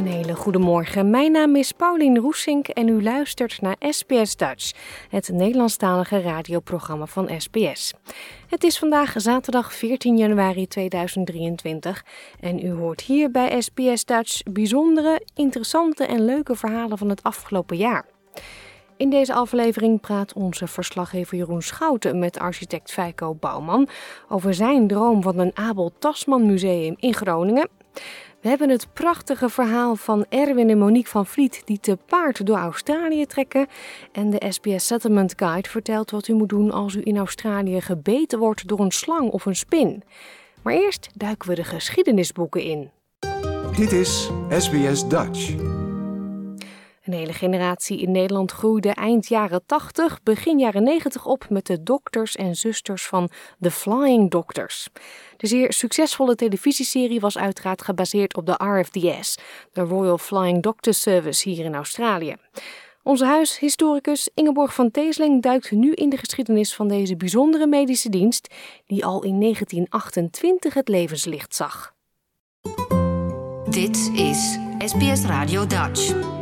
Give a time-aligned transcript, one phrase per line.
[0.00, 1.10] Een hele goede morgen.
[1.10, 4.72] Mijn naam is Paulien Roesink en u luistert naar SBS Dutch,
[5.08, 7.94] het Nederlandstalige radioprogramma van SBS.
[8.48, 12.04] Het is vandaag zaterdag 14 januari 2023
[12.40, 17.76] en u hoort hier bij SBS Dutch bijzondere, interessante en leuke verhalen van het afgelopen
[17.76, 18.06] jaar.
[18.96, 23.88] In deze aflevering praat onze verslaggever Jeroen Schouten met architect Feiko Bouwman
[24.28, 27.68] over zijn droom van een Abel Tasman Museum in Groningen.
[28.40, 32.56] We hebben het prachtige verhaal van Erwin en Monique van Vliet die te paard door
[32.56, 33.66] Australië trekken.
[34.12, 38.38] En de SBS Settlement Guide vertelt wat u moet doen als u in Australië gebeten
[38.38, 40.02] wordt door een slang of een spin.
[40.62, 42.90] Maar eerst duiken we de geschiedenisboeken in.
[43.76, 45.69] Dit is SBS Dutch.
[47.10, 51.82] Een hele generatie in Nederland groeide eind jaren 80, begin jaren 90 op met de
[51.82, 53.30] dokters en zusters van
[53.60, 54.88] The Flying Doctors.
[55.36, 59.38] De zeer succesvolle televisieserie was uiteraard gebaseerd op de RFDS,
[59.72, 62.34] de Royal Flying Doctor Service hier in Australië.
[63.02, 68.54] Onze huishistoricus Ingeborg van Teesling duikt nu in de geschiedenis van deze bijzondere medische dienst,
[68.86, 71.94] die al in 1928 het levenslicht zag.
[73.68, 76.38] Dit is SBS Radio Dutch.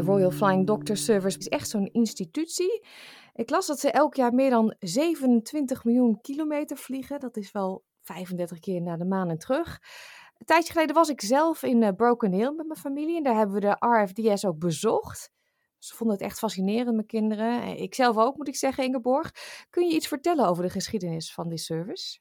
[0.00, 2.86] De Royal Flying Doctor Service is echt zo'n institutie.
[3.34, 7.20] Ik las dat ze elk jaar meer dan 27 miljoen kilometer vliegen.
[7.20, 9.78] Dat is wel 35 keer naar de maan en terug.
[10.38, 13.16] Een tijdje geleden was ik zelf in eh, Broken Hill met mijn familie.
[13.16, 15.30] En daar hebben we de RFDS ook bezocht.
[15.78, 17.62] Ze vonden het echt fascinerend, mijn kinderen.
[17.62, 19.32] Eh, Ik zelf ook, moet ik zeggen, Ingeborg.
[19.70, 22.18] Kun je iets vertellen over de geschiedenis van die service?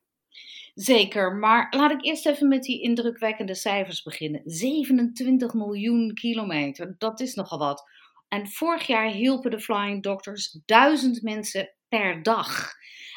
[0.82, 4.42] Zeker, maar laat ik eerst even met die indrukwekkende cijfers beginnen.
[4.46, 7.90] 27 miljoen kilometer, dat is nogal wat.
[8.28, 12.72] En vorig jaar hielpen de Flying Doctors duizend mensen per dag.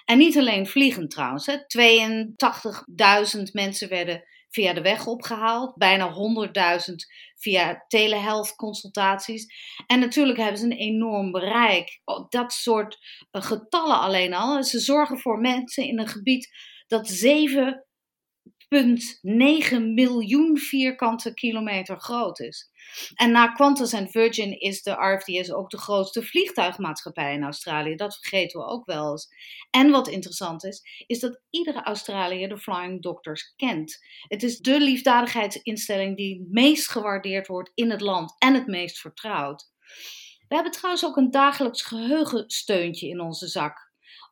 [0.05, 1.47] En niet alleen vliegend trouwens.
[1.47, 1.57] hè.
[3.37, 5.77] 82.000 mensen werden via de weg opgehaald.
[5.77, 6.95] Bijna 100.000
[7.37, 9.47] via telehealth consultaties.
[9.87, 12.01] En natuurlijk hebben ze een enorm bereik.
[12.05, 12.99] Oh, Dat soort
[13.31, 14.65] eh, getallen alleen al.
[14.65, 17.31] Ze zorgen voor mensen in een gebied dat 7,9
[19.95, 22.71] miljoen vierkante kilometer groot is.
[23.15, 27.95] En na Qantas en Virgin is de RFDS ook de grootste vliegtuigmaatschappij in Australië.
[27.95, 29.29] Dat vergeten we ook wel eens.
[29.71, 33.99] En wat interessant is, is dat iedere Australiër de Flying Doctors kent.
[34.29, 38.99] Het is de liefdadigheidsinstelling die het meest gewaardeerd wordt in het land en het meest
[38.99, 39.71] vertrouwd.
[40.49, 43.82] We hebben trouwens ook een dagelijks geheugensteuntje in onze zak.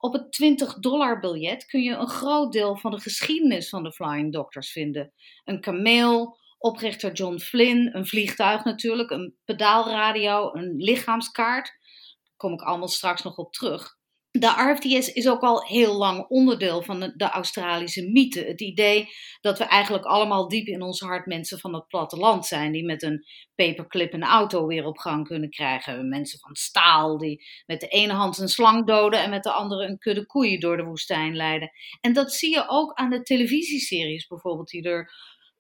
[0.03, 3.93] Op het 20 dollar biljet kun je een groot deel van de geschiedenis van de
[3.93, 5.13] Flying Doctors vinden.
[5.45, 11.67] Een kameel, oprichter John Flynn, een vliegtuig natuurlijk, een pedaalradio, een lichaamskaart.
[11.67, 13.99] Daar kom ik allemaal straks nog op terug.
[14.33, 18.45] De RFDS is ook al heel lang onderdeel van de, de Australische mythe.
[18.45, 19.09] Het idee
[19.41, 23.03] dat we eigenlijk allemaal diep in ons hart mensen van het platteland zijn, die met
[23.03, 23.25] een
[23.55, 26.09] paperclip een auto weer op gang kunnen krijgen.
[26.09, 29.87] Mensen van staal die met de ene hand een slang doden en met de andere
[29.87, 31.71] een kudde koeien door de woestijn leiden.
[32.01, 35.13] En dat zie je ook aan de televisieseries bijvoorbeeld, die er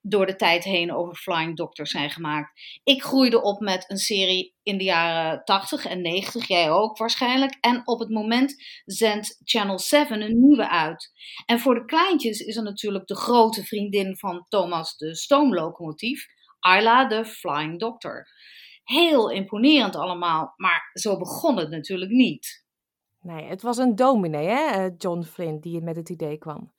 [0.02, 2.80] door de tijd heen over Flying Doctors zijn gemaakt.
[2.84, 7.56] Ik groeide op met een serie in de jaren 80 en 90, jij ook waarschijnlijk.
[7.60, 11.10] En op het moment zendt Channel 7 een nieuwe uit.
[11.46, 16.26] En voor de kleintjes is er natuurlijk de grote vriendin van Thomas de stoomlocomotief,
[16.58, 18.26] Ayla de Flying Doctor.
[18.84, 22.64] Heel imponerend allemaal, maar zo begon het natuurlijk niet.
[23.20, 26.72] Nee, het was een dominee, hè, eh, John Flynn, die met het idee kwam.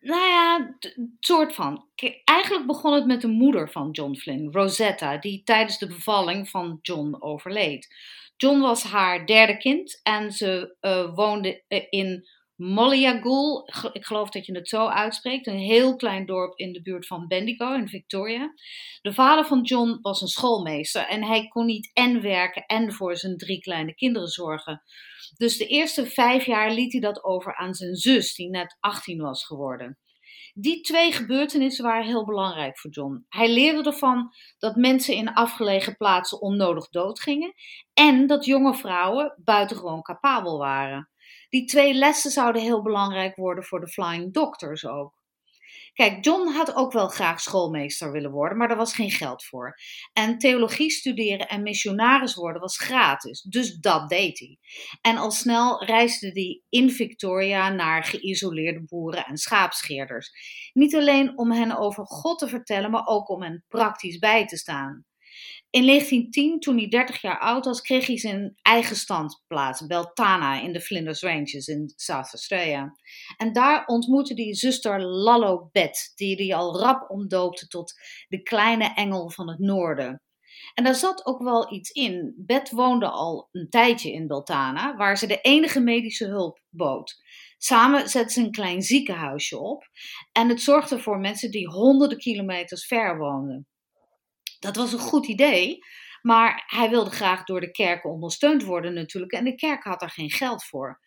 [0.00, 0.76] Nou ja,
[1.20, 1.84] soort van.
[2.24, 6.78] Eigenlijk begon het met de moeder van John Flynn, Rosetta, die tijdens de bevalling van
[6.82, 7.88] John overleed.
[8.36, 12.28] John was haar derde kind en ze eh, woonde eh, in
[12.62, 13.68] Molliagul.
[13.92, 15.46] Ik geloof dat je het zo uitspreekt.
[15.46, 18.52] Een heel klein dorp in de buurt van Bendigo in Victoria.
[19.02, 23.16] De vader van John was een schoolmeester en hij kon niet en werken en voor
[23.16, 24.82] zijn drie kleine kinderen zorgen.
[25.36, 29.20] Dus de eerste vijf jaar liet hij dat over aan zijn zus, die net 18
[29.20, 29.98] was geworden.
[30.54, 33.24] Die twee gebeurtenissen waren heel belangrijk voor John.
[33.28, 37.54] Hij leerde ervan dat mensen in afgelegen plaatsen onnodig doodgingen
[37.94, 41.09] en dat jonge vrouwen buitengewoon capabel waren.
[41.50, 45.18] Die twee lessen zouden heel belangrijk worden voor de Flying Doctors ook.
[45.92, 49.74] Kijk, John had ook wel graag schoolmeester willen worden, maar daar was geen geld voor.
[50.12, 54.58] En theologie studeren en missionaris worden was gratis, dus dat deed hij.
[55.00, 60.30] En al snel reisde hij in Victoria naar geïsoleerde boeren en schaapscheerders.
[60.72, 64.56] Niet alleen om hen over God te vertellen, maar ook om hen praktisch bij te
[64.56, 65.04] staan.
[65.70, 70.72] In 1910, toen hij 30 jaar oud was, kreeg hij zijn eigen standplaats, Beltana, in
[70.72, 72.92] de Flinders Ranges in South Australia.
[73.36, 77.92] En daar ontmoette hij zuster Lallo Bet, die hij al rap omdoopte tot
[78.28, 80.22] de kleine engel van het noorden.
[80.74, 82.34] En daar zat ook wel iets in.
[82.36, 87.16] Bet woonde al een tijdje in Beltana, waar ze de enige medische hulp bood.
[87.58, 89.84] Samen zetten ze een klein ziekenhuisje op
[90.32, 93.66] en het zorgde voor mensen die honderden kilometers ver woonden.
[94.60, 95.78] Dat was een goed idee,
[96.22, 100.10] maar hij wilde graag door de kerken ondersteund worden natuurlijk en de kerk had daar
[100.10, 101.00] geen geld voor.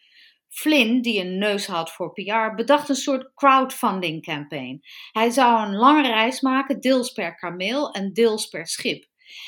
[0.50, 4.82] Flynn, die een neus had voor PR, bedacht een soort crowdfunding campaign.
[5.12, 9.06] Hij zou een lange reis maken, deels per kameel en deels per schip.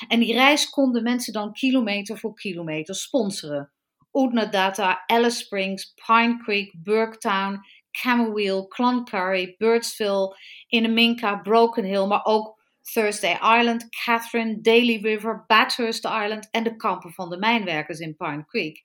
[0.07, 3.71] En die reis konden mensen dan kilometer voor kilometer sponsoren.
[4.11, 7.59] Oodnadatta, Alice Springs, Pine Creek, Burketown,
[7.91, 10.37] Camberwell, Cloncurry, Birdsville,
[10.67, 17.11] Inaminka, Broken Hill, maar ook Thursday Island, Catherine, Daly River, Bathurst Island en de kampen
[17.11, 18.83] van de mijnwerkers in Pine Creek.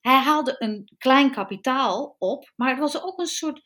[0.00, 3.62] Hij haalde een klein kapitaal op, maar het was ook een soort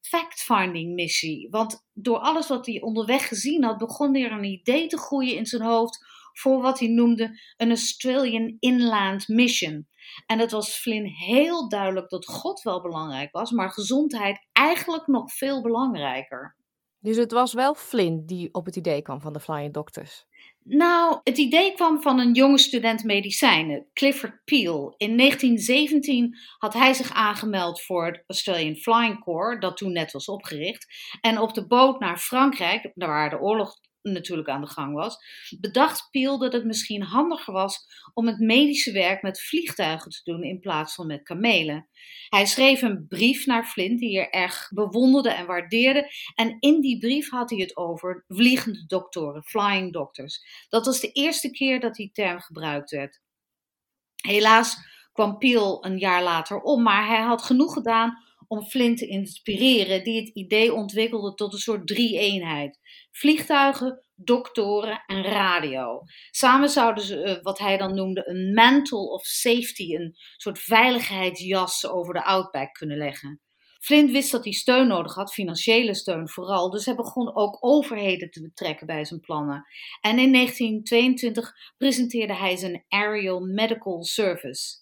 [0.00, 1.48] fact-finding missie.
[1.50, 5.46] Want door alles wat hij onderweg gezien had, begon er een idee te groeien in
[5.46, 9.88] zijn hoofd voor wat hij noemde een Australian Inland Mission.
[10.26, 15.32] En het was Flynn heel duidelijk dat God wel belangrijk was, maar gezondheid eigenlijk nog
[15.32, 16.55] veel belangrijker.
[17.06, 20.26] Dus het was wel Flynn die op het idee kwam van de Flying Doctors.
[20.62, 24.94] Nou, het idee kwam van een jonge student medicijnen, Clifford Peel.
[24.96, 30.26] In 1917 had hij zich aangemeld voor het Australian Flying Corps, dat toen net was
[30.26, 30.86] opgericht.
[31.20, 33.74] En op de boot naar Frankrijk, daar waar de oorlog
[34.12, 35.16] natuurlijk aan de gang was,
[35.60, 40.42] bedacht Peel dat het misschien handiger was om het medische werk met vliegtuigen te doen
[40.42, 41.88] in plaats van met kamelen.
[42.28, 46.10] Hij schreef een brief naar Flint die hij erg bewonderde en waardeerde.
[46.34, 50.66] En in die brief had hij het over vliegende doktoren, flying doctors.
[50.68, 53.20] Dat was de eerste keer dat die term gebruikt werd.
[54.16, 54.76] Helaas
[55.12, 60.04] kwam Peel een jaar later om, maar hij had genoeg gedaan om Flint te inspireren,
[60.04, 62.78] die het idee ontwikkelde tot een soort drie-eenheid:
[63.10, 66.02] vliegtuigen, doktoren en radio.
[66.30, 71.86] Samen zouden ze eh, wat hij dan noemde een mantle of safety, een soort veiligheidsjas
[71.86, 73.40] over de outback kunnen leggen.
[73.86, 78.30] Flint wist dat hij steun nodig had, financiële steun vooral, dus hij begon ook overheden
[78.30, 79.66] te betrekken bij zijn plannen.
[80.00, 84.76] En in 1922 presenteerde hij zijn Aerial Medical Service.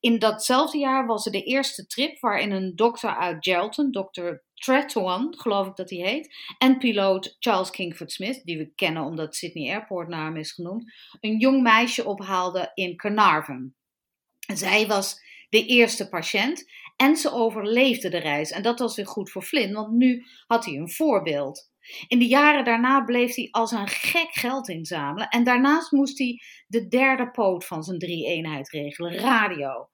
[0.00, 5.34] In datzelfde jaar was er de eerste trip waarin een dokter uit Geraldton, dokter Tretouan,
[5.38, 9.70] geloof ik dat hij heet, en piloot Charles Kingford Smith, die we kennen omdat Sydney
[9.70, 13.74] Airport naar hem is genoemd, een jong meisje ophaalde in Carnarvon.
[14.54, 16.64] Zij was de eerste patiënt
[16.98, 18.50] en ze overleefde de reis.
[18.50, 21.70] En dat was weer goed voor Flynn, want nu had hij een voorbeeld.
[22.06, 25.28] In de jaren daarna bleef hij als een gek geld inzamelen.
[25.28, 29.88] En daarnaast moest hij de derde poot van zijn drie-eenheid regelen: radio.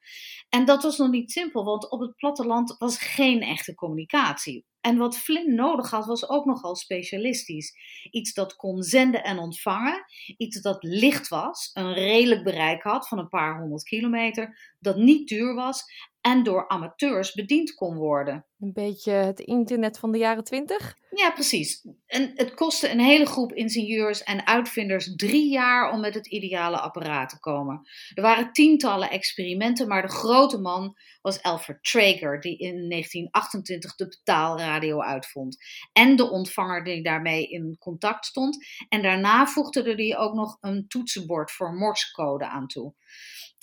[0.49, 4.64] En dat was nog niet simpel, want op het platteland was geen echte communicatie.
[4.80, 7.75] En wat Flynn nodig had, was ook nogal specialistisch.
[8.11, 10.04] Iets dat kon zenden en ontvangen,
[10.37, 15.28] iets dat licht was, een redelijk bereik had van een paar honderd kilometer, dat niet
[15.28, 15.84] duur was
[16.26, 18.47] en door amateurs bediend kon worden.
[18.61, 20.97] Een beetje het internet van de jaren twintig?
[21.11, 21.87] Ja, precies.
[22.07, 26.81] En het kostte een hele groep ingenieurs en uitvinders drie jaar om met het ideale
[26.81, 27.88] apparaat te komen.
[28.14, 34.07] Er waren tientallen experimenten, maar de grote man was Alfred Traeger, die in 1928 de
[34.07, 35.57] betaalradio uitvond.
[35.93, 38.66] En de ontvanger die daarmee in contact stond.
[38.88, 42.95] En daarna voegde hij ook nog een toetsenbord voor morsecode aan toe.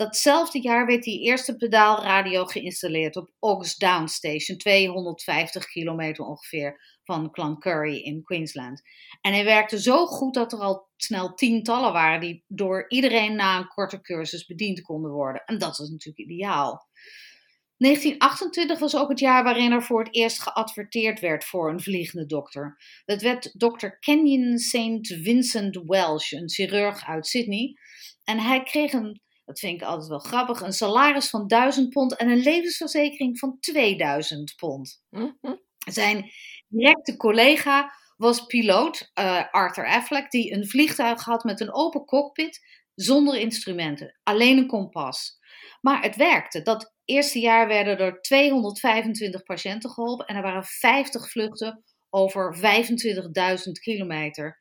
[0.01, 7.31] Datzelfde jaar werd die eerste pedaalradio geïnstalleerd op Ox Down Station, 250 kilometer ongeveer van
[7.31, 8.81] Cloncurry in Queensland.
[9.21, 13.57] En hij werkte zo goed dat er al snel tientallen waren die door iedereen na
[13.57, 15.43] een korte cursus bediend konden worden.
[15.45, 16.87] En dat was natuurlijk ideaal.
[17.77, 22.25] 1928 was ook het jaar waarin er voor het eerst geadverteerd werd voor een vliegende
[22.25, 22.77] dokter.
[23.05, 23.87] Dat werd Dr.
[23.99, 25.15] Kenyon St.
[25.23, 27.73] Vincent Welsh, een chirurg uit Sydney.
[28.23, 32.15] En hij kreeg een dat vind ik altijd wel grappig, een salaris van 1000 pond
[32.15, 35.03] en een levensverzekering van 2000 pond.
[35.09, 35.55] Mhm.
[35.77, 36.31] Zijn
[36.67, 42.59] directe collega was piloot uh, Arthur Affleck, die een vliegtuig had met een open cockpit
[42.95, 45.39] zonder instrumenten, alleen een kompas.
[45.81, 46.61] Maar het werkte.
[46.61, 52.61] Dat eerste jaar werden er 225 patiënten geholpen en er waren 50 vluchten over 25.000
[53.81, 54.59] kilometer.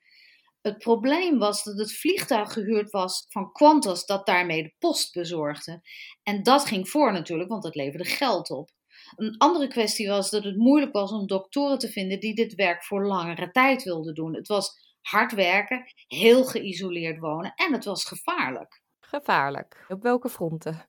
[0.62, 5.82] Het probleem was dat het vliegtuig gehuurd was van Qantas dat daarmee de post bezorgde.
[6.22, 8.70] En dat ging voor natuurlijk, want het leverde geld op.
[9.16, 12.84] Een andere kwestie was dat het moeilijk was om doktoren te vinden die dit werk
[12.84, 14.34] voor langere tijd wilden doen.
[14.34, 18.82] Het was hard werken, heel geïsoleerd wonen en het was gevaarlijk.
[19.00, 19.84] Gevaarlijk.
[19.88, 20.88] Op welke fronten?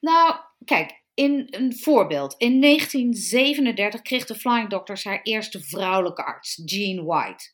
[0.00, 0.34] Nou,
[0.64, 2.34] kijk, in een voorbeeld.
[2.38, 7.52] In 1937 kreeg de Flying Doctors haar eerste vrouwelijke arts, Jean White.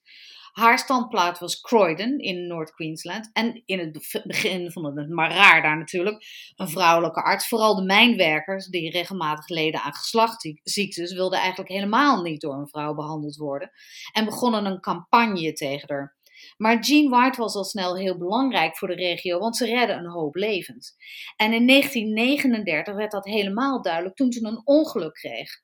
[0.52, 3.30] Haar standplaats was Croydon in Noord-Queensland.
[3.32, 6.24] En in het begin vonden het maar raar daar natuurlijk.
[6.56, 7.48] Een vrouwelijke arts.
[7.48, 12.94] Vooral de mijnwerkers, die regelmatig leden aan geslachtsziektes, wilden eigenlijk helemaal niet door een vrouw
[12.94, 13.70] behandeld worden.
[14.12, 16.18] En begonnen een campagne tegen haar.
[16.56, 20.10] Maar Jean White was al snel heel belangrijk voor de regio, want ze redde een
[20.10, 20.94] hoop levens.
[21.36, 25.62] En in 1939 werd dat helemaal duidelijk toen ze een ongeluk kreeg.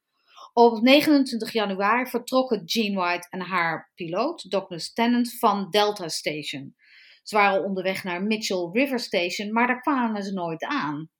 [0.58, 6.76] Op 29 januari vertrokken Jean White en haar piloot, Douglas Tennant, van Delta Station.
[7.22, 11.10] Ze waren onderweg naar Mitchell River Station, maar daar kwamen ze nooit aan.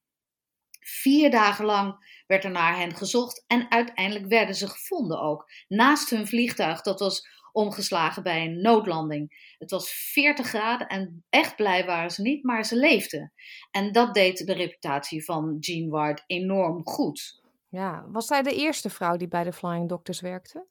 [0.81, 5.45] Vier dagen lang werd er naar hen gezocht en uiteindelijk werden ze gevonden ook.
[5.69, 9.55] Naast hun vliegtuig, dat was omgeslagen bij een noodlanding.
[9.59, 13.33] Het was 40 graden en echt blij waren ze niet, maar ze leefden.
[13.71, 17.45] En dat deed de reputatie van Jean White enorm goed.
[17.77, 20.67] Ja, was zij de eerste vrouw die bij de Flying Doctors werkte?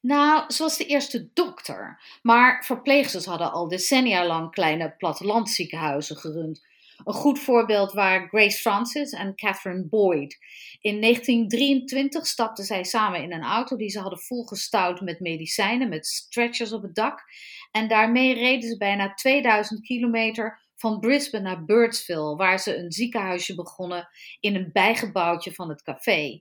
[0.00, 2.00] Nou, ze was de eerste dokter.
[2.22, 6.66] Maar verpleegsters hadden al decennia lang kleine plattelandziekenhuizen gerund.
[7.04, 10.38] Een goed voorbeeld waren Grace Francis en Catherine Boyd.
[10.80, 16.06] In 1923 stapten zij samen in een auto die ze hadden volgestouwd met medicijnen, met
[16.06, 17.22] stretchers op het dak.
[17.70, 23.54] En daarmee reden ze bijna 2000 kilometer van Brisbane naar Birdsville, waar ze een ziekenhuisje
[23.54, 24.08] begonnen
[24.40, 26.40] in een bijgebouwtje van het café.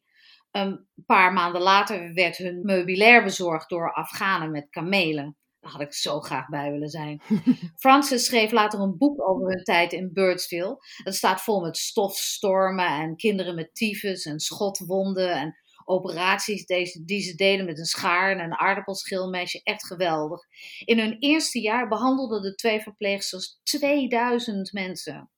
[0.52, 5.38] Een paar maanden later werd hun meubilair bezorgd door Afghanen met kamelen.
[5.60, 7.22] Daar had ik zo graag bij willen zijn.
[7.84, 10.78] Francis schreef later een boek over hun tijd in Birdsville.
[11.04, 15.56] Dat staat vol met stofstormen en kinderen met tyfus en schotwonden en
[15.90, 16.66] operaties
[17.06, 19.62] die ze deden met een schaar en een aardappelschilmesje.
[19.64, 20.42] Echt geweldig.
[20.86, 25.30] In hun eerste jaar behandelden de twee verpleegsters 2000 mensen.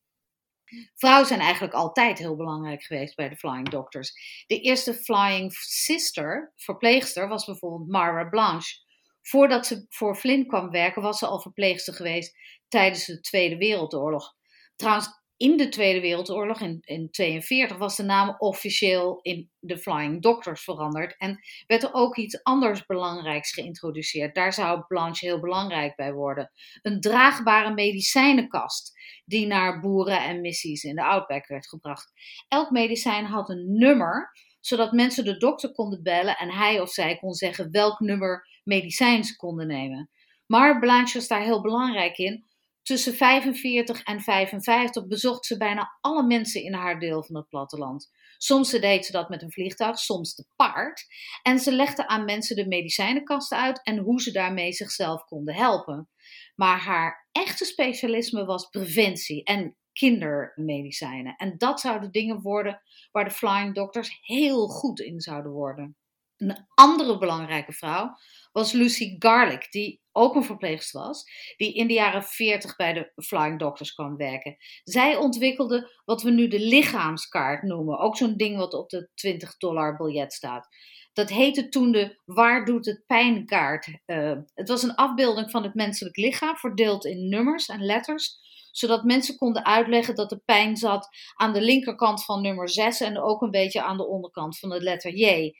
[0.96, 4.14] Vrouwen zijn eigenlijk altijd heel belangrijk geweest bij de Flying Doctors.
[4.48, 8.80] De eerste Flying Sister, verpleegster, was bijvoorbeeld Mara Blanche.
[9.22, 14.36] Voordat ze voor Flynn kwam werken, was ze al verpleegster geweest tijdens de Tweede Wereldoorlog.
[14.76, 20.64] Trouwens, in de Tweede Wereldoorlog, in 1942, was de naam officieel in de Flying Doctors
[20.64, 21.18] veranderd.
[21.18, 24.36] En werd er ook iets anders belangrijks geïntroduceerd.
[24.36, 26.52] Daar zou Blanche heel belangrijk bij worden.
[26.82, 28.92] Een draagbare medicijnenkast
[29.26, 32.12] die naar boeren en missies in de Outback werd gebracht.
[32.48, 37.18] Elk medicijn had een nummer, zodat mensen de dokter konden bellen en hij of zij
[37.18, 40.10] kon zeggen welk nummer medicijn ze konden nemen.
[40.46, 42.46] Maar Blanche was daar heel belangrijk in
[42.82, 48.12] Tussen 45 en 55 bezocht ze bijna alle mensen in haar deel van het platteland.
[48.38, 51.06] Soms deed ze dat met een vliegtuig, soms te paard.
[51.42, 56.10] En ze legde aan mensen de medicijnenkasten uit en hoe ze daarmee zichzelf konden helpen.
[56.56, 61.36] Maar haar echte specialisme was preventie en kindermedicijnen.
[61.36, 65.96] En dat zouden dingen worden waar de Flying Doctors heel goed in zouden worden.
[66.38, 68.16] Een andere belangrijke vrouw
[68.52, 71.24] was Lucy Garlick, die ook een verpleegster was,
[71.58, 74.56] die in de jaren 40 bij de Flying Doctors kwam werken.
[74.84, 79.58] Zij ontwikkelde wat we nu de lichaamskaart noemen, ook zo'n ding wat op de 20
[79.58, 80.68] dollar biljet staat.
[81.14, 83.88] Dat heette toen de Waar doet het pijnkaart.
[84.06, 88.40] Uh, het was een afbeelding van het menselijk lichaam, verdeeld in nummers en letters,
[88.72, 93.22] zodat mensen konden uitleggen dat de pijn zat aan de linkerkant van nummer 6 en
[93.22, 95.54] ook een beetje aan de onderkant van de letter J.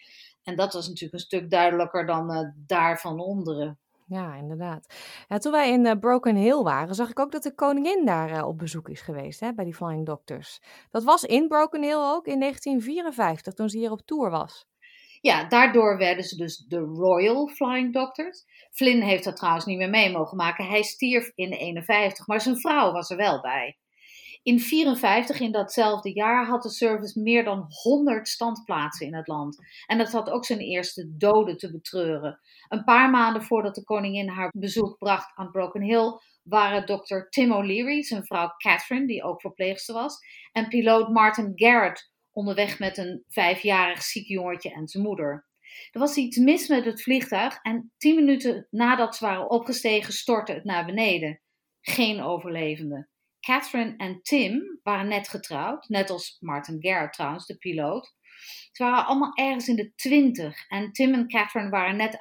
[0.44, 3.81] En dat was natuurlijk een stuk duidelijker dan uh, daar van onderen.
[4.12, 4.86] Ja, inderdaad.
[5.28, 8.48] Toen wij in uh, Broken Hill waren, zag ik ook dat de koningin daar uh,
[8.48, 10.62] op bezoek is geweest, hè, bij die Flying Doctors.
[10.90, 14.66] Dat was in Broken Hill ook in 1954, toen ze hier op tour was.
[15.22, 18.46] Ja, daardoor werden ze dus de Royal Flying Doctors.
[18.72, 20.66] Flynn heeft dat trouwens niet meer mee mogen maken.
[20.66, 23.78] Hij stierf in 51, maar zijn vrouw was er wel bij.
[24.44, 29.58] In 1954, in datzelfde jaar, had de service meer dan 100 standplaatsen in het land.
[29.86, 32.40] En dat had ook zijn eerste doden te betreuren.
[32.68, 37.52] Een paar maanden voordat de koningin haar bezoek bracht aan Broken Hill, waren dokter Tim
[37.52, 40.18] O'Leary, zijn vrouw Catherine, die ook verpleegster was,
[40.52, 45.48] en piloot Martin Garrett onderweg met een vijfjarig ziek jongetje en zijn moeder.
[45.92, 50.54] Er was iets mis met het vliegtuig en tien minuten nadat ze waren opgestegen stortte
[50.54, 51.42] het naar beneden.
[51.82, 53.10] Geen overlevenden.
[53.52, 58.14] Catherine en Tim waren net getrouwd, net als Martin Garrett trouwens, de piloot.
[58.72, 62.20] Ze waren allemaal ergens in de twintig en Tim en Catherine waren net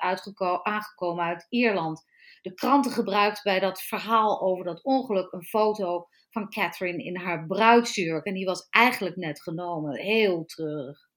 [0.63, 2.05] aangekomen uit Ierland.
[2.43, 7.47] De kranten gebruikten bij dat verhaal over dat ongeluk een foto van Catherine in haar
[7.47, 8.25] bruidsjurk.
[8.25, 9.97] En die was eigenlijk net genomen.
[9.97, 11.09] Heel treurig.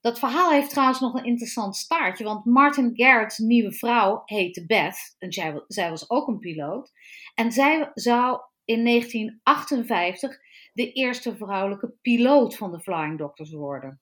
[0.00, 5.14] Dat verhaal heeft trouwens nog een interessant staartje, want Martin Garrett's nieuwe vrouw heette Beth.
[5.18, 6.92] En zij, zij was ook een piloot.
[7.34, 8.40] En zij zou
[8.70, 10.38] in 1958
[10.72, 14.00] de eerste vrouwelijke piloot van de Flying Doctors worden.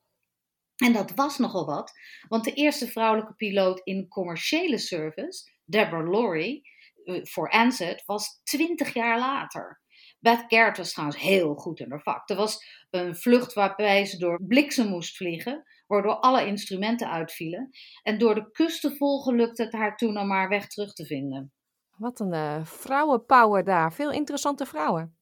[0.77, 1.93] En dat was nogal wat,
[2.29, 6.63] want de eerste vrouwelijke piloot in commerciële service, Deborah Laurie,
[7.05, 9.81] eh, voor Ansett, was 20 jaar later.
[10.19, 12.29] Beth Garrett was trouwens heel goed in haar vak.
[12.29, 17.71] Er was een vlucht waarbij ze door bliksem moest vliegen, waardoor alle instrumenten uitvielen.
[18.03, 21.07] En door de kust te volgen lukte het haar toen om haar weg terug te
[21.07, 21.53] vinden.
[21.99, 23.93] Wat een uh, vrouwenpower daar.
[23.93, 25.17] Veel interessante vrouwen.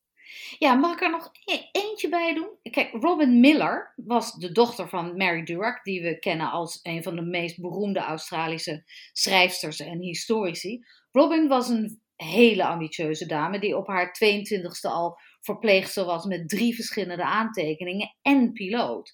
[0.59, 2.49] Ja, mag ik er nog e-, eentje bij doen?
[2.71, 7.16] Kijk, Robin Miller was de dochter van Mary Durack, die we kennen als een van
[7.16, 10.85] de meest beroemde Australische schrijfsters en historici.
[11.11, 16.75] Robin was een hele ambitieuze dame die op haar 22e al verpleegster was met drie
[16.75, 19.12] verschillende aantekeningen en piloot.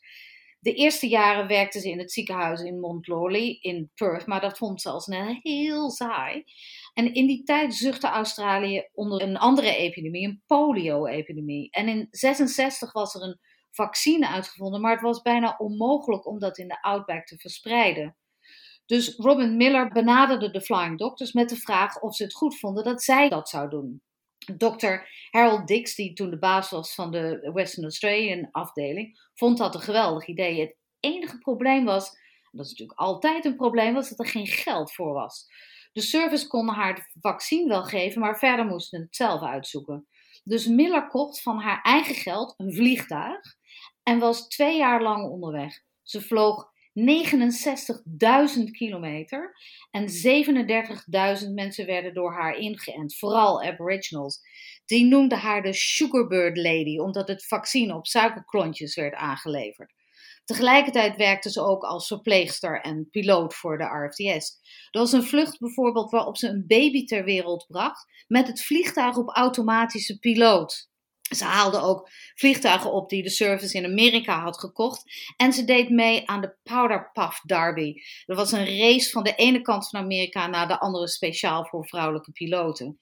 [0.62, 4.58] De eerste jaren werkte ze in het ziekenhuis in Mont Lawley in Perth, maar dat
[4.58, 6.44] vond ze al snel heel saai.
[6.92, 11.70] En in die tijd zuchtte Australië onder een andere epidemie, een polio-epidemie.
[11.70, 16.58] En in 66 was er een vaccine uitgevonden, maar het was bijna onmogelijk om dat
[16.58, 18.16] in de outback te verspreiden.
[18.86, 22.84] Dus Robin Miller benaderde de Flying Doctors met de vraag of ze het goed vonden
[22.84, 24.02] dat zij dat zou doen.
[24.56, 24.94] Dr.
[25.30, 29.80] Harold Dix, die toen de baas was van de Western Australian afdeling, vond dat een
[29.80, 30.60] geweldig idee.
[30.60, 32.04] Het enige probleem was,
[32.50, 35.46] dat is natuurlijk altijd een probleem, was dat er geen geld voor was.
[35.92, 40.06] De service kon haar het vaccin wel geven, maar verder moesten het zelf uitzoeken.
[40.44, 43.40] Dus Miller kocht van haar eigen geld een vliegtuig
[44.02, 45.82] en was twee jaar lang onderweg.
[46.02, 49.56] Ze vloog 69.000 kilometer
[49.90, 50.06] en
[51.44, 54.40] 37.000 mensen werden door haar ingeënt, vooral Aboriginals.
[54.86, 59.92] Die noemden haar de Sugarbird Lady, omdat het vaccin op suikerklontjes werd aangeleverd.
[60.44, 64.60] Tegelijkertijd werkte ze ook als verpleegster en piloot voor de RFDS.
[64.90, 69.16] Er was een vlucht bijvoorbeeld waarop ze een baby ter wereld bracht met het vliegtuig
[69.16, 70.90] op automatische piloot.
[71.34, 75.02] Ze haalde ook vliegtuigen op die de service in Amerika had gekocht.
[75.36, 77.94] En ze deed mee aan de Powder Puff Derby.
[78.26, 81.86] Dat was een race van de ene kant van Amerika naar de andere speciaal voor
[81.86, 82.98] vrouwelijke piloten.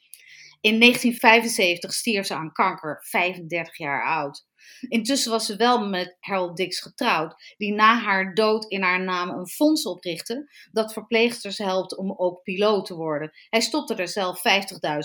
[0.61, 4.49] In 1975 stierf ze aan kanker, 35 jaar oud.
[4.88, 9.29] Intussen was ze wel met Harold Dix getrouwd, die na haar dood in haar naam
[9.29, 13.31] een fonds oprichtte dat verpleegsters helpt om ook piloot te worden.
[13.49, 14.38] Hij stopte er zelf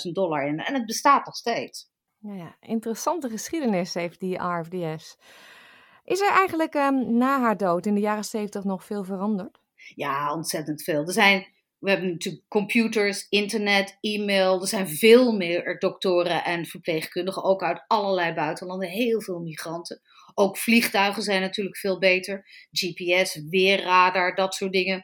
[0.07, 1.89] 50.000 dollar in en het bestaat nog steeds.
[2.19, 5.17] Ja, ja, interessante geschiedenis heeft die RFDS.
[6.03, 9.59] Is er eigenlijk um, na haar dood in de jaren 70 nog veel veranderd?
[9.95, 11.05] Ja, ontzettend veel.
[11.05, 14.61] Er zijn we hebben natuurlijk computers, internet, e-mail.
[14.61, 18.89] Er zijn veel meer doktoren en verpleegkundigen, ook uit allerlei buitenlanden.
[18.89, 20.01] Heel veel migranten.
[20.33, 22.45] Ook vliegtuigen zijn natuurlijk veel beter.
[22.71, 25.03] GPS, weerradar, dat soort dingen.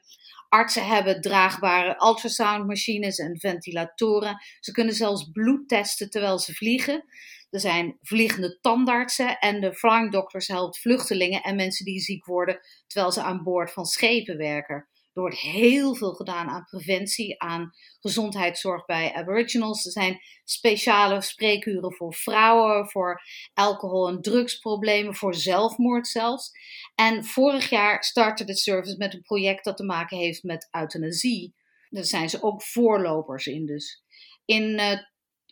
[0.50, 4.38] Artsen hebben draagbare ultrasoundmachines en ventilatoren.
[4.60, 7.06] Ze kunnen zelfs bloed testen terwijl ze vliegen.
[7.50, 12.60] Er zijn vliegende tandartsen en de flying doctors helpt vluchtelingen en mensen die ziek worden
[12.88, 14.88] terwijl ze aan boord van schepen werken.
[15.14, 19.86] Er wordt heel veel gedaan aan preventie, aan gezondheidszorg bij Aboriginals.
[19.86, 23.22] Er zijn speciale spreekuren voor vrouwen, voor
[23.54, 26.52] alcohol- en drugsproblemen, voor zelfmoord zelfs.
[26.96, 31.54] En vorig jaar startte de service met een project dat te maken heeft met euthanasie.
[31.90, 34.04] Daar zijn ze ook voorlopers in dus.
[34.46, 34.80] In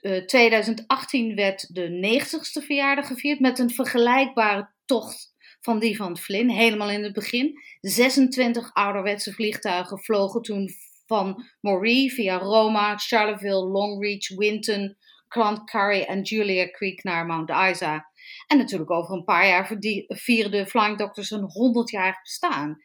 [0.01, 6.49] uh, 2018 werd de 90ste verjaardag gevierd met een vergelijkbare tocht van die van Flynn,
[6.49, 7.61] helemaal in het begin.
[7.81, 10.69] 26 ouderwetse vliegtuigen vlogen toen
[11.05, 18.09] van Moree via Roma, Charleville, Longreach, Winton, Cloncurry en Julia Creek naar Mount Isa.
[18.47, 22.77] En natuurlijk over een paar jaar vieren de Flying Doctors een 100-jarig bestaan.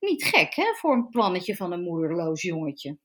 [0.00, 2.98] Niet gek, hè, voor een plannetje van een moederloos jongetje.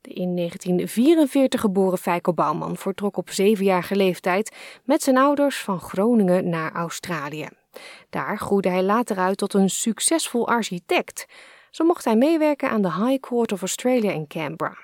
[0.00, 6.48] De in 1944 geboren Feiko Bouwman vertrok op zevenjarige leeftijd met zijn ouders van Groningen
[6.48, 7.48] naar Australië.
[8.10, 11.26] Daar groeide hij later uit tot een succesvol architect.
[11.70, 14.78] Zo mocht hij meewerken aan de High Court of Australia in Canberra.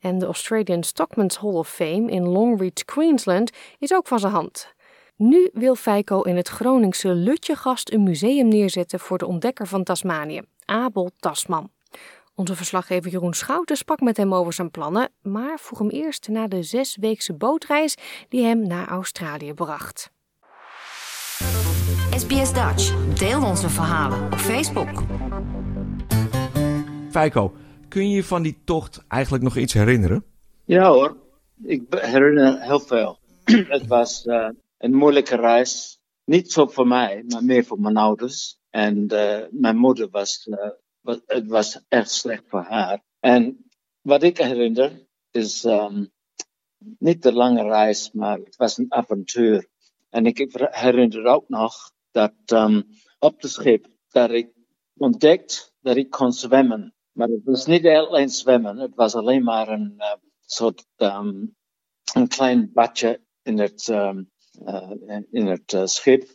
[0.00, 4.74] En de Australian Stockman's Hall of Fame in Longreach, Queensland is ook van zijn hand.
[5.16, 10.40] Nu wil Feiko in het Groningse Lutjegast een museum neerzetten voor de ontdekker van Tasmanië,
[10.64, 11.70] Abel Tasman.
[12.34, 16.48] Onze verslaggever Jeroen Schouten sprak met hem over zijn plannen, maar vroeg hem eerst naar
[16.48, 17.96] de zesweekse bootreis
[18.28, 20.10] die hem naar Australië bracht.
[22.20, 23.14] SBS Dutch.
[23.18, 25.02] Deel onze verhalen op Facebook.
[27.10, 27.52] Feiko,
[27.88, 30.24] kun je je van die tocht eigenlijk nog iets herinneren?
[30.64, 31.16] Ja hoor,
[31.62, 33.18] ik herinner heel veel.
[33.74, 36.00] het was uh, een moeilijke reis.
[36.24, 38.58] Niet zo voor mij, maar meer voor mijn ouders.
[38.70, 43.02] En uh, mijn moeder was, uh, was, het was echt slecht voor haar.
[43.20, 43.64] En
[44.00, 46.10] wat ik herinner is um,
[46.98, 49.68] niet de lange reis, maar het was een avontuur.
[50.10, 52.86] En ik herinner ook nog dat um,
[53.18, 54.52] op de schip dat ik
[54.96, 56.94] ontdekt dat ik kon zwemmen.
[57.12, 61.56] Maar het was niet alleen zwemmen, het was alleen maar een uh, soort um,
[62.14, 64.30] een klein badje in het, um,
[64.66, 64.90] uh,
[65.30, 66.28] in het uh, schip.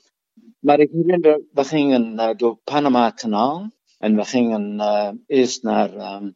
[0.59, 6.35] Maar ik herinner, we gingen door Panama Kanaal en we gingen eerst naar, um,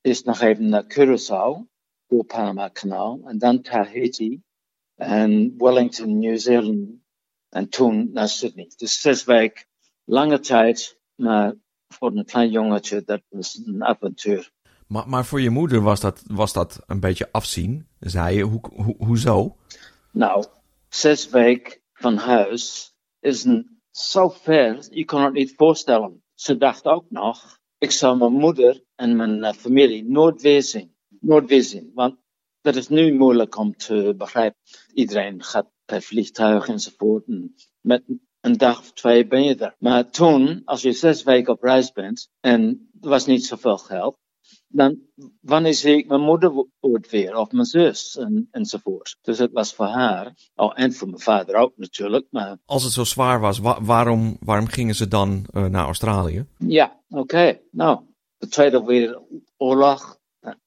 [0.00, 1.68] eerst nog even naar Curaçao
[2.06, 4.42] door Panama Kanaal en dan Tahiti
[4.94, 7.00] en Wellington, New Zealand
[7.50, 8.70] en toen naar Sydney.
[8.76, 9.66] Dus zes weken,
[10.04, 11.54] lange tijd, maar
[11.88, 14.50] voor een klein jongetje, dat was een avontuur.
[14.86, 18.44] Maar, maar voor je moeder was dat, was dat een beetje afzien, zei je.
[18.44, 19.56] Ho, ho, hoezo?
[20.12, 20.44] Nou,
[20.88, 26.22] zes weken van huis is een, zo ver, je kan het niet voorstellen.
[26.34, 30.94] Ze dacht ook nog, ik zou mijn moeder en mijn uh, familie nooit weer zien.
[31.20, 32.16] Nooit weer zien, want
[32.60, 34.60] dat is nu moeilijk om te begrijpen.
[34.94, 37.26] Iedereen gaat per vliegtuig enzovoort.
[37.26, 38.02] En met
[38.40, 39.74] een dag of twee ben je er.
[39.78, 44.18] Maar toen, als je zes weken op reis bent en er was niet zoveel geld,
[44.68, 44.98] dan
[45.40, 49.16] wanneer zie ik mijn moeder ooit weer, of mijn zus en, enzovoort.
[49.20, 52.26] Dus het was voor haar, oh, en voor mijn vader ook natuurlijk.
[52.30, 52.58] Maar...
[52.64, 56.46] Als het zo zwaar was, wa waarom, waarom gingen ze dan uh, naar Australië?
[56.58, 57.20] Ja, oké.
[57.20, 57.62] Okay.
[57.70, 58.00] Nou,
[58.36, 60.18] de Tweede Wereldoorlog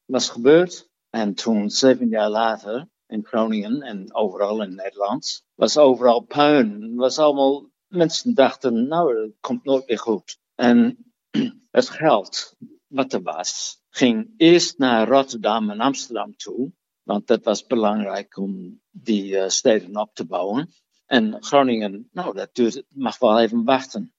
[0.06, 0.92] was gebeurd.
[1.10, 6.96] En toen, zeven jaar later, in Groningen en overal in Nederland, was overal puin.
[6.96, 10.40] Was allemaal, mensen dachten, nou, het komt nooit meer goed.
[10.56, 10.98] En
[11.72, 12.56] het geld
[12.88, 16.72] wat er was, ging eerst naar Rotterdam en Amsterdam toe,
[17.04, 20.70] want dat was belangrijk om die uh, steden op te bouwen.
[21.06, 24.14] En Groningen, nou, dat duurt, mag wel even wachten.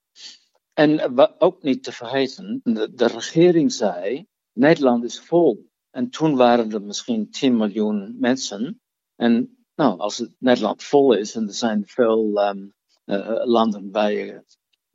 [0.73, 2.61] En ook niet te vergeten,
[2.95, 5.71] de regering zei, Nederland is vol.
[5.91, 8.81] En toen waren er misschien 10 miljoen mensen.
[9.17, 12.73] En nou, als het Nederland vol is en er zijn veel um,
[13.05, 14.45] uh, landen waar je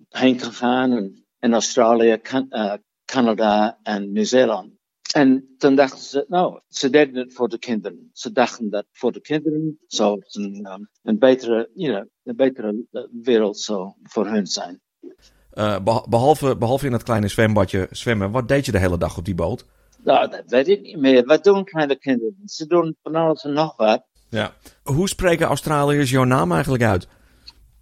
[0.09, 2.73] heen kan gaan, en, Australië, uh,
[3.05, 4.77] Canada en Nieuw-Zeeland.
[5.13, 8.09] En toen dachten ze, nou, ze deden het voor de kinderen.
[8.13, 12.85] Ze dachten dat voor de kinderen zou het een, een, betere, you know, een betere
[13.21, 14.81] wereld zou voor hun zijn.
[16.09, 19.35] Behalve, behalve in dat kleine zwembadje zwemmen, wat deed je de hele dag op die
[19.35, 19.65] boot?
[20.03, 21.25] Nou, dat weet ik niet meer.
[21.25, 22.35] Wat doen kleine kinderen?
[22.45, 24.03] Ze doen van alles en nog wat.
[24.29, 24.53] Ja.
[24.83, 27.07] Hoe spreken Australiërs jouw naam eigenlijk uit?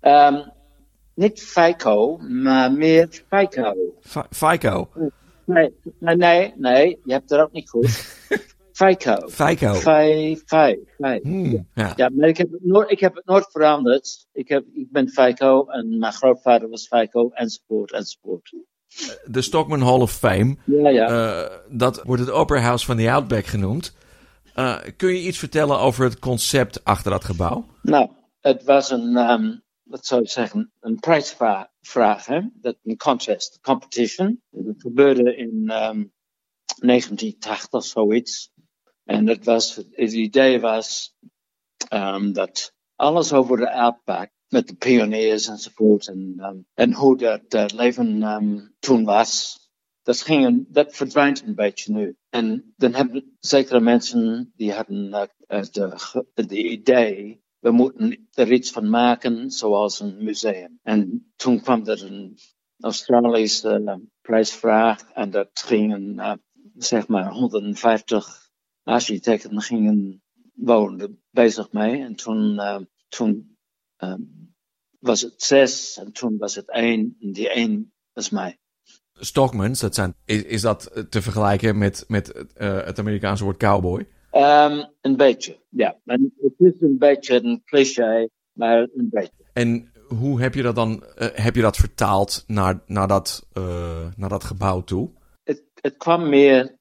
[0.02, 0.52] Um,
[1.14, 3.74] niet FICO, maar meer FICO.
[4.30, 4.90] FICO?
[5.46, 7.90] Nee, nee, nee, nee, je hebt het ook niet goed.
[8.78, 9.28] FICO.
[9.28, 9.74] FICO.
[9.74, 11.20] Fi, fi, fi.
[11.22, 11.94] Hmm, ja.
[11.96, 14.28] ja, maar ik heb, het nooit, ik heb het nooit veranderd.
[14.34, 18.54] Ik, heb, ik ben FICO en mijn grootvader was FICO, enzovoort, enzovoort.
[19.26, 20.56] De Stockman Hall of Fame.
[20.66, 21.10] Ja, ja.
[21.10, 23.96] Uh, dat wordt het Opera House van the Outback genoemd.
[24.56, 27.66] Uh, kun je iets vertellen over het concept achter dat gebouw?
[27.82, 28.10] Nou,
[28.42, 32.42] het was een, um, wat zou ik zeggen, een prijsvraag, hè?
[32.54, 34.42] Dat, een contest, competition.
[34.50, 36.14] Dat gebeurde in um,
[36.80, 38.52] 1980, zoiets.
[39.04, 41.16] En het, was, het idee was
[41.94, 46.08] um, dat alles over de Outback met de pioniers enzovoort.
[46.08, 49.60] En, um, en hoe dat uh, leven um, toen was.
[50.04, 52.16] Dat, ging dat verdwijnt een beetje nu.
[52.30, 55.96] En dan hebben zekere mensen die hadden uh, de,
[56.34, 57.42] de idee.
[57.60, 60.80] We moeten er iets van maken, zoals een museum.
[60.84, 62.38] En toen kwam er een
[62.80, 65.12] Australische uh, prijsvraag.
[65.14, 66.34] En dat gingen, uh,
[66.76, 68.50] zeg maar, 150
[68.84, 70.22] architecten gingen
[70.54, 72.02] wonen bezig mee.
[72.02, 73.57] En toen, uh, toen
[73.98, 74.56] um,
[75.00, 77.16] was het zes en toen was het één.
[77.20, 78.58] En die één was mij.
[79.20, 84.08] Stockmans, dat zijn, is, is dat te vergelijken met, met uh, het Amerikaanse woord cowboy?
[84.32, 86.00] Um, een beetje, ja.
[86.06, 89.46] En het is een beetje een cliché, maar een beetje.
[89.54, 94.08] En hoe heb je dat dan uh, heb je dat vertaald naar, naar, dat, uh,
[94.16, 95.12] naar dat gebouw toe?
[95.44, 96.78] Het, het kwam meer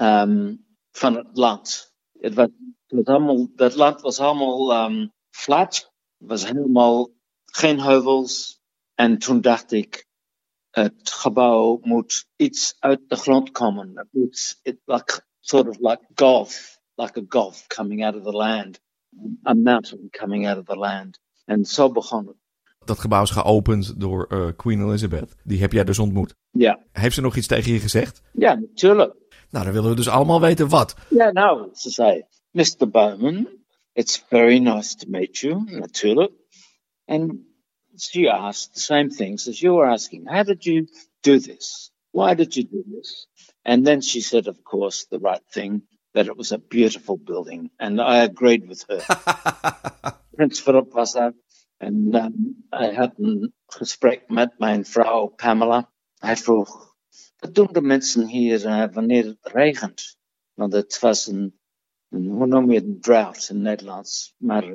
[0.00, 1.92] um, van het land.
[2.20, 2.48] Het was,
[2.86, 7.10] het was allemaal, dat land was allemaal um, flat was helemaal
[7.44, 8.60] geen heuvels.
[8.94, 10.06] En toen dacht ik,
[10.70, 13.90] het gebouw moet iets uit de grond komen.
[13.94, 18.32] Het moet, it, like, sort of like golf, like a golf coming out of the
[18.32, 18.80] land.
[19.46, 21.20] A mountain coming out of the land.
[21.44, 22.36] En zo begon het.
[22.84, 25.34] Dat gebouw is geopend door uh, Queen Elizabeth.
[25.44, 26.34] Die heb jij dus ontmoet.
[26.50, 26.84] Ja.
[26.92, 28.22] Heeft ze nog iets tegen je gezegd?
[28.32, 29.14] Ja, natuurlijk.
[29.50, 30.94] Nou, dan willen we dus allemaal weten wat.
[31.08, 32.88] Ja, nou, ze zei, Mr.
[32.90, 33.48] Bowman,
[33.98, 36.30] it's very nice to meet you, natuurlijk.
[37.08, 37.40] And
[37.98, 40.26] she asked the same things as you were asking.
[40.26, 40.86] How did you
[41.24, 41.90] do this?
[42.12, 43.26] Why did you do this?
[43.64, 45.82] And then she said, of course, the right thing
[46.14, 47.70] that it was a beautiful building.
[47.80, 49.00] And I agreed with her.
[50.36, 51.32] Prince Philip was daar.
[51.78, 55.92] En um, hij had een gesprek met mijn vrouw Pamela.
[56.18, 56.94] Hij vroeg,
[57.38, 60.16] wat doen de mensen hier uh, wanneer het regent?
[60.54, 61.57] Want het was een
[62.08, 64.34] hoe noem je het, een drought in Nederlands.
[64.36, 64.74] Maar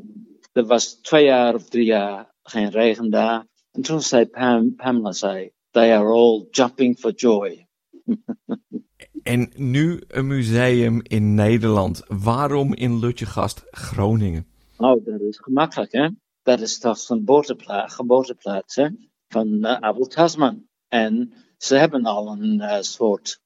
[0.52, 3.46] er was twee jaar of drie jaar geen regen daar.
[3.72, 7.68] En toen zei Pam, Pamela, zei, they are all jumping for joy.
[9.24, 12.04] en nu een museum in Nederland.
[12.08, 14.48] Waarom in Lutjegast, Groningen?
[14.78, 16.10] Oh, dat is gemakkelijk, hè?
[16.44, 18.88] Dat is toch zijn geboorteplaats, geboorteplaats hè?
[19.28, 20.68] van uh, Abel Tasman.
[20.88, 23.42] En ze hebben al een uh, soort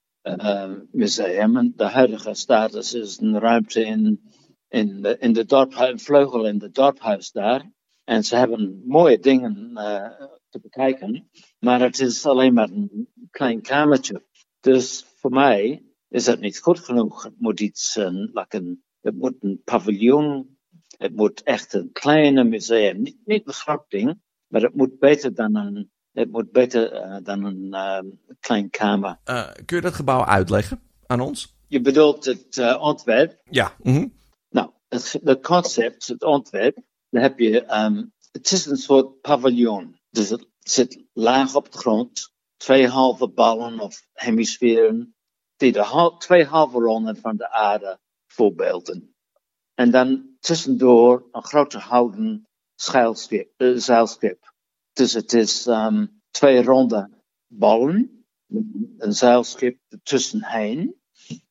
[0.92, 1.58] museum.
[1.58, 4.22] En de huidige status is een ruimte in,
[4.68, 7.72] in, de, in de vleugel in de dorphuis daar.
[8.04, 9.72] En ze hebben mooie dingen
[10.50, 11.30] te bekijken.
[11.60, 14.26] Maar het is alleen maar een klein kamertje.
[14.60, 17.24] Dus voor mij is het niet goed genoeg.
[17.24, 20.58] Het moet iets, een, like een, het moet een paviljoen
[20.98, 23.02] het moet echt een kleine museum.
[23.02, 27.18] Niet, niet een groot ding, maar het moet beter dan een, het moet beter, uh,
[27.24, 28.00] dan een uh,
[28.40, 29.20] klein kamer.
[29.26, 31.56] Uh, kun je dat gebouw uitleggen aan ons?
[31.68, 33.40] Je bedoelt het ontwerp?
[33.44, 33.76] Ja.
[33.82, 34.14] Mm -hmm.
[34.50, 36.78] Nou, het, het, concept, het ontwerp,
[37.10, 40.00] dan heb je, um, het is een soort paviljoen.
[40.10, 45.16] Dus het zit laag op de grond, twee halve ballen of hemisferen,
[45.56, 49.16] die de hal, twee halve ronden van de aarde voorbeelden.
[49.74, 52.48] En dan tussendoor een grote houten
[52.92, 53.14] uh,
[53.76, 54.56] zeilschip.
[54.98, 57.10] Dus het is um, twee ronde
[57.48, 58.26] ballen,
[58.98, 60.96] een zeilschip ertussenheen.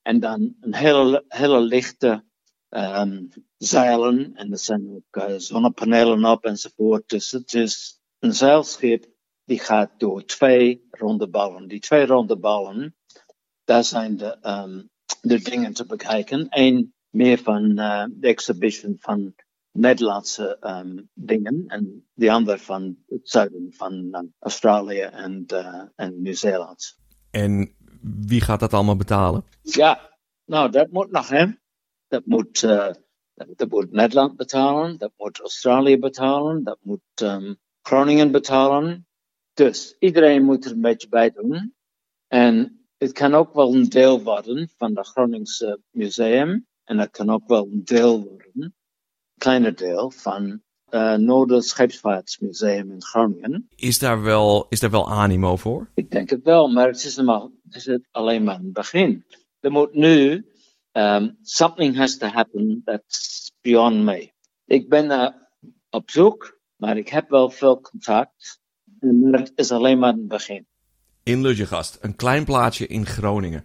[0.02, 2.24] En dan een hele, hele lichte
[2.70, 4.34] um, zeilen.
[4.34, 7.08] En er zijn ook uh, zonnepanelen op enzovoort.
[7.08, 9.06] Dus het is een zeilschip
[9.44, 11.68] die gaat door twee ronde ballen.
[11.68, 12.96] Die twee ronde ballen,
[13.64, 16.46] daar zijn de, um, de dingen te bekijken.
[16.48, 19.34] Eén meer van uh, de exhibition van
[19.78, 26.22] Nederlandse um, dingen en de ander van het zuiden van uh, Australië en, uh, en
[26.22, 26.98] Nieuw-Zeeland.
[27.30, 27.74] En
[28.26, 29.44] wie gaat dat allemaal betalen?
[29.62, 31.46] Ja, nou dat moet nog hè.
[32.08, 32.90] Dat moet, uh,
[33.34, 39.06] dat, dat, moet Nederland betalen, dat moet Australië betalen, dat moet um, Groningen betalen.
[39.54, 41.74] Dus iedereen moet er een beetje bij doen.
[42.26, 46.66] En het kan ook wel een deel worden van het Groningse museum.
[46.84, 48.75] En dat kan ook wel een deel worden,
[49.74, 53.68] deel, van uh, Noorden Scheepvaartmuseum in Groningen.
[53.76, 55.90] Is daar, wel, is daar wel animo voor?
[55.94, 59.24] Ik denk het wel, maar het is, maar, het is alleen maar een begin.
[59.60, 60.46] Er moet nu,
[60.92, 64.32] um, something has to happen that's beyond me.
[64.64, 65.28] Ik ben uh,
[65.90, 68.60] op zoek, maar ik heb wel veel contact.
[69.00, 70.66] En het is alleen maar een begin.
[71.22, 73.64] In Lutjegast, een klein plaatsje in Groningen.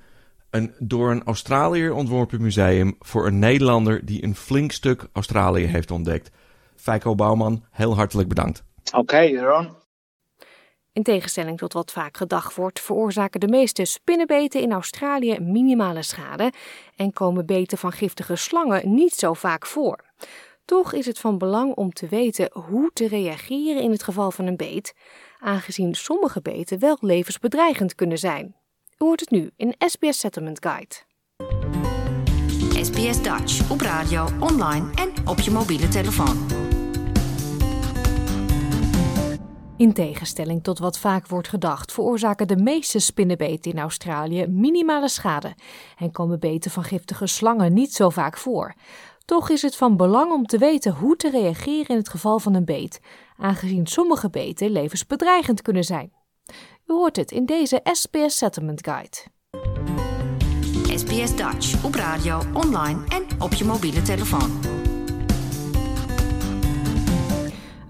[0.51, 5.91] Een door een Australiër ontworpen museum voor een Nederlander die een flink stuk Australië heeft
[5.91, 6.31] ontdekt.
[6.75, 8.63] Feiko Bouwman, heel hartelijk bedankt.
[8.85, 9.69] Oké, okay, Jeroen.
[10.93, 16.51] In tegenstelling tot wat vaak gedacht wordt, veroorzaken de meeste spinnenbeten in Australië minimale schade
[16.95, 20.03] en komen beten van giftige slangen niet zo vaak voor.
[20.65, 24.45] Toch is het van belang om te weten hoe te reageren in het geval van
[24.45, 24.93] een beet,
[25.39, 28.55] aangezien sommige beten wel levensbedreigend kunnen zijn.
[29.01, 30.95] U hoort het nu in SBS Settlement Guide.
[32.83, 36.47] SBS Dutch op radio, online en op je mobiele telefoon.
[39.77, 45.55] In tegenstelling tot wat vaak wordt gedacht, veroorzaken de meeste spinnenbeten in Australië minimale schade
[45.97, 48.73] en komen beten van giftige slangen niet zo vaak voor.
[49.25, 52.53] Toch is het van belang om te weten hoe te reageren in het geval van
[52.53, 52.99] een beet,
[53.37, 56.19] aangezien sommige beten levensbedreigend kunnen zijn.
[56.91, 59.17] U hoort het in deze SBS Settlement Guide.
[60.97, 64.59] SBS Dutch op radio, online en op je mobiele telefoon.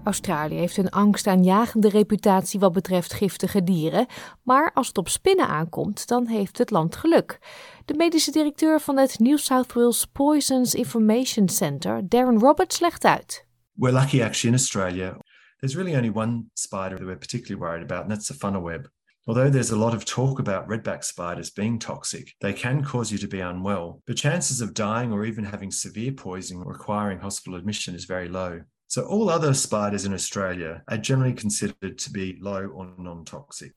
[0.04, 4.06] Australië heeft een angstaanjagende reputatie wat betreft giftige dieren,
[4.42, 7.38] maar als het op spinnen aankomt, dan heeft het land geluk.
[7.84, 13.46] De medische directeur van het New South Wales Poisons Information Center, Darren Roberts, legt uit.
[13.72, 15.16] We're lucky actually in Australia.
[15.62, 18.88] There's really only one spider that we're particularly worried about, and that's the funnel web.
[19.24, 23.18] Although there's a lot of talk about redback spiders being toxic, they can cause you
[23.18, 27.94] to be unwell, but chances of dying or even having severe poisoning requiring hospital admission
[27.94, 28.62] is very low.
[28.88, 33.72] So all other spiders in Australia are generally considered to be low or non-toxic.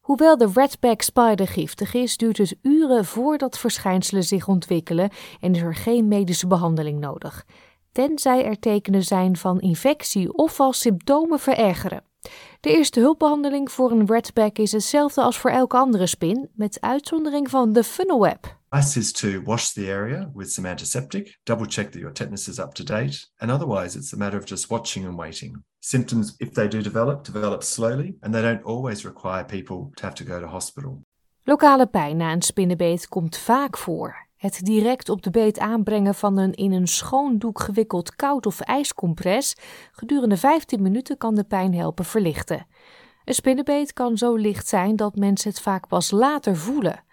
[0.00, 5.62] Hoewel de redback spider giftig is, duurt het uren voordat verschijnselen zich ontwikkelen en is
[5.62, 7.44] er geen medische behandeling nodig,
[7.92, 12.09] tenzij er tekenen zijn van infectie of als symptomen verergeren.
[12.60, 17.50] De eerste hulpbehandeling voor een redback is hetzelfde als voor elke andere spin, met uitzondering
[17.50, 18.58] van de funnelweb.
[18.68, 22.58] Advice is to wash the area with some antiseptic, double check that your tetanus is
[22.58, 25.64] up to date, and otherwise it's a matter of just watching and waiting.
[25.78, 30.14] Symptoms, if they do develop, develop slowly, and they don't always require people to have
[30.14, 31.04] to go to hospital.
[31.44, 34.28] Lokale pijn na een spinnenbeet komt vaak voor.
[34.40, 38.60] Het direct op de beet aanbrengen van een in een schoon doek gewikkeld koud of
[38.60, 39.56] ijscompress
[39.92, 42.66] gedurende 15 minuten kan de pijn helpen verlichten.
[43.24, 47.04] Een spinnenbeet kan zo licht zijn dat mensen het vaak pas later voelen.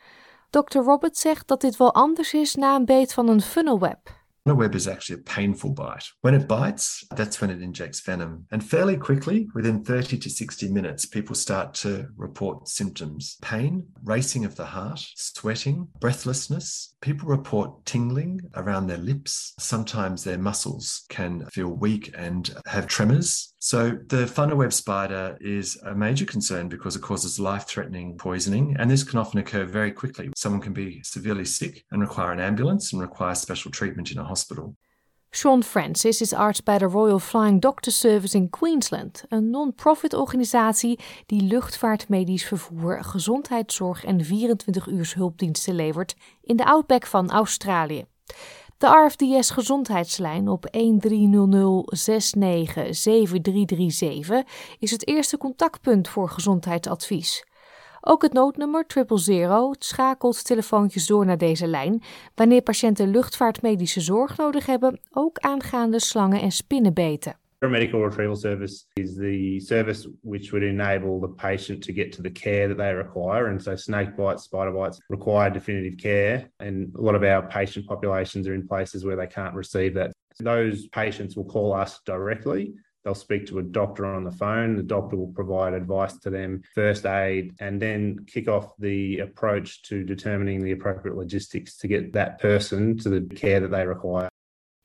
[0.50, 0.78] Dr.
[0.78, 4.17] Roberts zegt dat dit wel anders is na een beet van een funnelweb.
[4.50, 6.06] A web is actually a painful bite.
[6.22, 8.46] When it bites, that's when it injects venom.
[8.52, 14.46] And fairly quickly, within 30 to 60 minutes, people start to report symptoms pain, racing
[14.46, 16.96] of the heart, sweating, breathlessness.
[17.02, 19.54] People report tingling around their lips.
[19.60, 23.54] Sometimes their muscles can feel weak and have tremors.
[23.68, 28.78] So, the funnel web spider is a major concern because it causes life threatening poisoning,
[28.80, 30.30] and this can often occur very quickly.
[30.38, 34.24] Someone can be severely sick and require an ambulance and require special treatment in a
[34.24, 34.78] hospital.
[35.32, 41.00] Sean Francis is arts bij de Royal Flying Doctor Service in Queensland, een non-profit organisatie
[41.26, 48.06] die luchtvaartmedisch vervoer, gezondheidszorg en 24 uur hulpdiensten levert in de outback van Australië.
[48.78, 51.92] De RFDS gezondheidslijn op 1300
[54.80, 57.46] is het eerste contactpunt voor gezondheidsadvies.
[58.02, 62.04] Ook het noodnummer 000 schakelt telefoontjes door naar deze lijn
[62.36, 67.47] wanneer patiënten luchtvaartmedische zorg nodig hebben, ook aangaande slangen en spinnenbeten.
[67.64, 72.30] Paramedical retrieval service is the service which would enable the patient to get to the
[72.30, 73.48] care that they require.
[73.48, 76.52] And so snake bites, spider bites require definitive care.
[76.60, 80.12] And a lot of our patient populations are in places where they can't receive that.
[80.40, 82.76] Those patients will call us directly.
[83.04, 84.76] They'll speak to a doctor on the phone.
[84.76, 89.82] The doctor will provide advice to them, first aid, and then kick off the approach
[89.84, 94.30] to determining the appropriate logistics to get that person to the care that they require.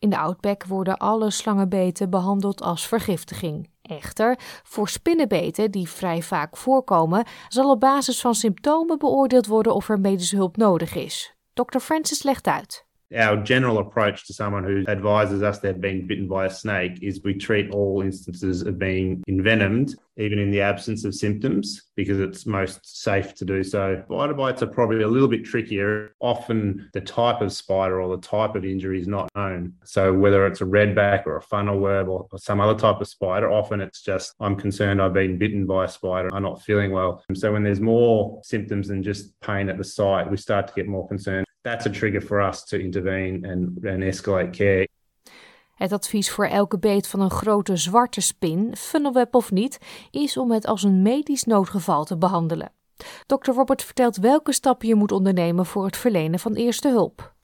[0.03, 3.71] In de Outback worden alle slangenbeten behandeld als vergiftiging.
[3.83, 9.89] Echter, voor spinnenbeten, die vrij vaak voorkomen, zal op basis van symptomen beoordeeld worden of
[9.89, 11.35] er medische hulp nodig is.
[11.53, 11.79] Dr.
[11.79, 12.87] Francis legt uit.
[13.17, 17.23] Our general approach to someone who advises us they've been bitten by a snake is
[17.23, 22.47] we treat all instances of being envenomed, even in the absence of symptoms, because it's
[22.47, 24.03] most safe to do so.
[24.07, 26.15] Spider bites are probably a little bit trickier.
[26.21, 29.75] Often the type of spider or the type of injury is not known.
[29.85, 33.09] So whether it's a redback or a funnel web or, or some other type of
[33.09, 36.93] spider, often it's just, I'm concerned I've been bitten by a spider, I'm not feeling
[36.93, 37.23] well.
[37.29, 40.75] And so when there's more symptoms than just pain at the site, we start to
[40.75, 41.47] get more concerned.
[41.63, 44.89] That's a trigger for us to intervene and, and.
[45.75, 49.79] Het advies voor elke beet van een grote zwarte spin, funnelweb of niet,
[50.11, 52.73] is om het als een medisch noodgeval te behandelen.
[53.27, 53.51] Dr.
[53.51, 57.35] Robert vertelt welke stappen je moet ondernemen voor het verlenen van eerste hulp.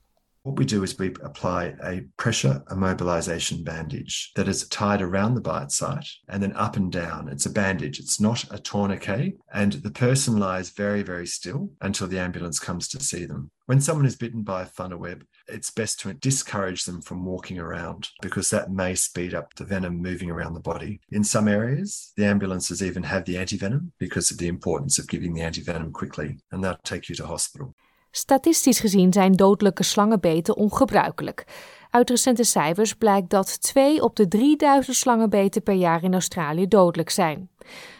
[0.42, 5.40] What we do is we apply a pressure immobilization bandage that is tied around the
[5.40, 7.28] bite site and then up and down.
[7.28, 12.06] It's a bandage, it's not a tourniquet, and the person lies very, very still until
[12.06, 13.50] the ambulance comes to see them.
[13.66, 17.58] When someone is bitten by a funnel web, it's best to discourage them from walking
[17.58, 21.00] around because that may speed up the venom moving around the body.
[21.10, 25.34] In some areas, the ambulances even have the antivenom because of the importance of giving
[25.34, 27.74] the antivenom quickly, and they'll take you to hospital.
[28.18, 31.44] Statistisch gezien zijn dodelijke slangenbeten ongebruikelijk.
[31.90, 37.10] Uit recente cijfers blijkt dat 2 op de 3000 slangenbeten per jaar in Australië dodelijk
[37.10, 37.50] zijn.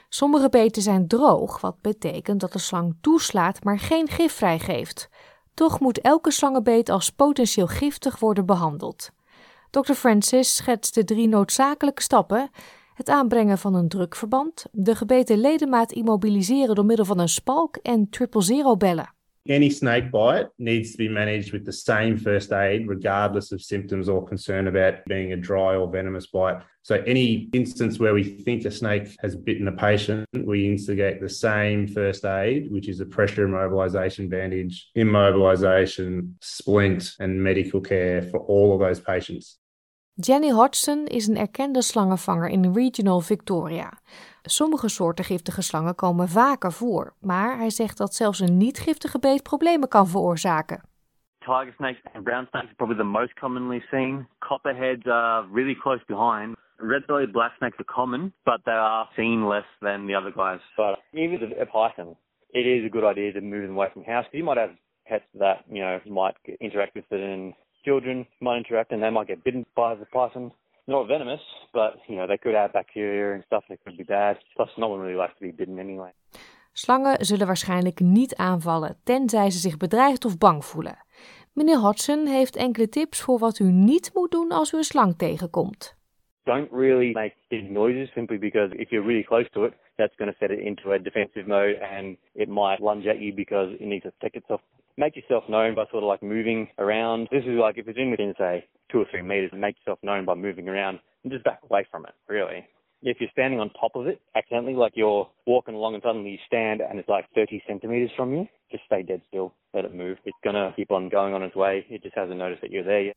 [0.08, 5.08] Sommige beten zijn droog, wat betekent dat de slang toeslaat maar geen gif vrijgeeft.
[5.54, 9.10] Toch moet elke slangenbeet als potentieel giftig worden behandeld.
[9.70, 9.92] Dr.
[9.92, 12.50] Francis schetst de drie noodzakelijke stappen:
[12.94, 18.10] het aanbrengen van een drukverband, de gebeten ledemaat immobiliseren door middel van een spalk en
[18.10, 19.16] triple zero bellen.
[19.48, 24.06] Any snake bite needs to be managed with the same first aid, regardless of symptoms
[24.06, 26.60] or concern about being a dry or venomous bite.
[26.82, 31.30] So, any instance where we think a snake has bitten a patient, we instigate the
[31.30, 38.40] same first aid, which is a pressure immobilization bandage, immobilization, splint, and medical care for
[38.40, 39.58] all of those patients.
[40.20, 44.00] Jenny Hodgson is een erkende slangenvanger in Regional Victoria.
[44.50, 49.42] Sommige soorten giftige slangen komen vaker voor, maar hij zegt dat zelfs een niet-giftige beet
[49.42, 50.82] problemen kan veroorzaken.
[51.38, 54.28] Tiger snakes and brown snakes are probably the most commonly seen.
[54.38, 56.56] Copperheads are really close behind.
[56.76, 60.60] Red-bellied black snakes are common, but they are seen less than the other guys.
[60.76, 62.16] But even a python,
[62.50, 64.26] it is a good idea to move them away from house.
[64.32, 64.76] You might have
[65.06, 69.26] pets that you know might interact with it, and children might interact, and they might
[69.26, 70.52] get bitten by the python.
[70.88, 74.38] Not venomous, but you know they could have bacteria and stuff that could be bad.
[74.54, 76.12] Plus, no one really likes to be bitten anyway.
[76.72, 81.04] Slangen zullen waarschijnlijk niet aanvallen, tenzij ze zich bedreigd of bang voelen.
[81.52, 85.18] Meneer Hodgson heeft enkele tips voor wat u niet moet doen als u een slang
[85.18, 85.96] tegenkomt.
[86.44, 90.30] Don't really make big noises simply because if you're really close to it, that's going
[90.30, 93.86] to set it into a defensive mode and it might lunge at you because it
[93.86, 94.60] needs to protect itself.
[94.96, 97.28] Make yourself known by sort of like moving around.
[97.30, 100.24] This is like if it's in within, say, two or three meters, make yourself known
[100.24, 102.66] by moving around and just back away from it, really.
[103.02, 106.38] If you're standing on top of it accidentally, like you're walking along and suddenly you
[106.46, 109.54] stand and it's like 30 centimeters from you, just stay dead still.
[109.72, 110.18] Let it move.
[110.24, 111.86] It's going to keep on going on its way.
[111.88, 113.16] It just hasn't noticed that you're there yet.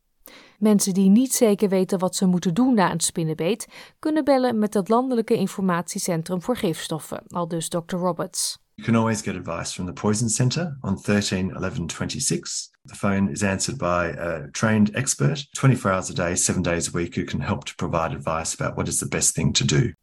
[0.60, 3.68] Mensen die niet zeker weten wat ze moeten doen na een spinnenbeet,
[4.00, 7.96] kunnen bellen met het Landelijke Informatiecentrum voor Gifstoffen, al dus Dr.
[7.96, 8.60] Roberts.
[8.76, 12.70] You can always get advice from the Poison Centre on 13 11 26.
[12.84, 16.92] The phone is answered by a trained expert 24 hours a day, seven days a
[16.92, 19.94] week, who can help to provide advice about what is the best thing to do.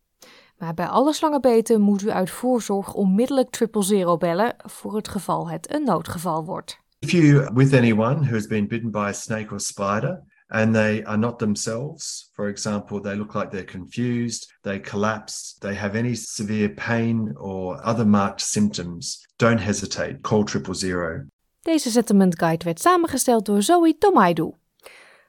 [0.58, 5.48] Maar bij alle slangenbeten moet u uit voorzorg onmiddellijk triple zero bellen voor het geval
[5.48, 6.78] het een noodgeval wordt.
[7.00, 10.20] If you with anyone who has been bitten by a snake or spider
[10.50, 15.74] and they are not themselves, for example, they look like they're confused, they collapse, they
[15.74, 20.22] have any severe pain or other marked symptoms, don't hesitate.
[20.22, 21.26] Call triple zero.
[21.62, 24.52] Deze settlement guide werd samengesteld door Zoe Tomaidu.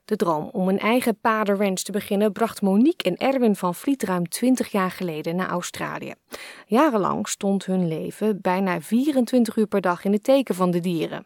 [0.10, 4.30] De droom om een eigen paardenranch te beginnen bracht Monique en Erwin van Vliet ruim
[4.30, 6.14] 20 jaar geleden naar Australië.
[6.66, 11.26] Jarenlang stond hun leven bijna 24 uur per dag in het teken van de dieren.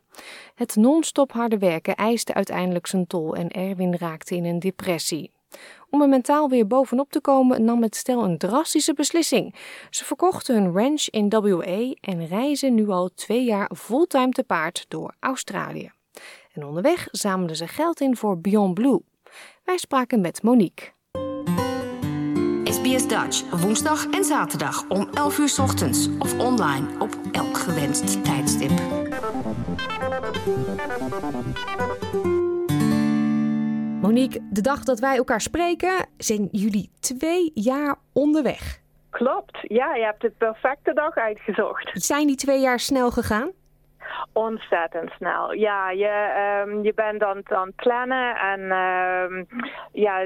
[0.55, 5.31] Het non-stop harde werken eiste uiteindelijk zijn tol en Erwin raakte in een depressie.
[5.89, 9.55] Om er mentaal weer bovenop te komen nam het stel een drastische beslissing.
[9.89, 14.85] Ze verkochten hun ranch in WA en reizen nu al twee jaar fulltime te paard
[14.87, 15.91] door Australië.
[16.53, 18.99] En onderweg zamelden ze geld in voor Beyond Blue.
[19.63, 20.91] Wij spraken met Monique.
[22.63, 28.23] SBS Dutch, woensdag en zaterdag om 11 uur 's ochtends of online op elk gewenst
[28.23, 28.71] tijdstip.
[34.01, 38.81] Monique, de dag dat wij elkaar spreken, zijn jullie twee jaar onderweg.
[39.09, 41.89] Klopt, ja, je hebt de perfecte dag uitgezocht.
[41.93, 43.51] Zijn die twee jaar snel gegaan?
[44.31, 45.53] Ontzettend snel.
[45.53, 49.47] Ja, je, um, je bent aan, aan het plannen en um,
[49.91, 50.19] ja,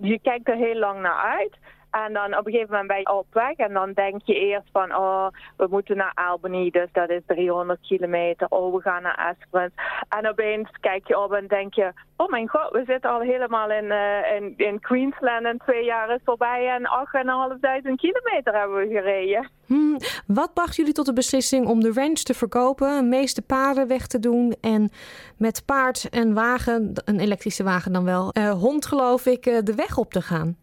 [0.00, 1.56] je kijkt er heel lang naar uit.
[2.02, 4.68] En dan op een gegeven moment ben je op weg en dan denk je eerst
[4.72, 5.26] van, oh,
[5.56, 8.46] we moeten naar Albany, dus dat is 300 kilometer.
[8.48, 9.76] Oh, we gaan naar Esperance.
[10.08, 13.70] En opeens kijk je op en denk je, oh mijn god, we zitten al helemaal
[13.70, 18.86] in, uh, in, in Queensland en twee jaar is voorbij en 8.500 kilometer hebben we
[18.88, 19.50] gereden.
[19.66, 23.88] Hmm, wat bracht jullie tot de beslissing om de ranch te verkopen, de meeste paarden
[23.88, 24.90] weg te doen en
[25.36, 29.74] met paard en wagen, een elektrische wagen dan wel, uh, hond geloof ik, uh, de
[29.74, 30.62] weg op te gaan?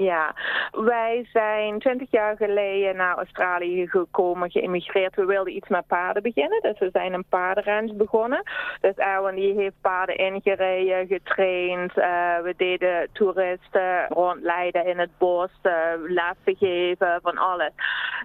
[0.00, 0.34] Ja,
[0.70, 5.14] wij zijn twintig jaar geleden naar Australië gekomen, geïmmigreerd.
[5.14, 8.42] We wilden iets met paarden beginnen, dus we zijn een paardenranch begonnen.
[8.80, 11.96] Dus Erwin die heeft paarden ingereden, getraind.
[11.96, 17.72] Uh, we deden toeristen rondleiden in het bos, uh, lessen geven, van alles.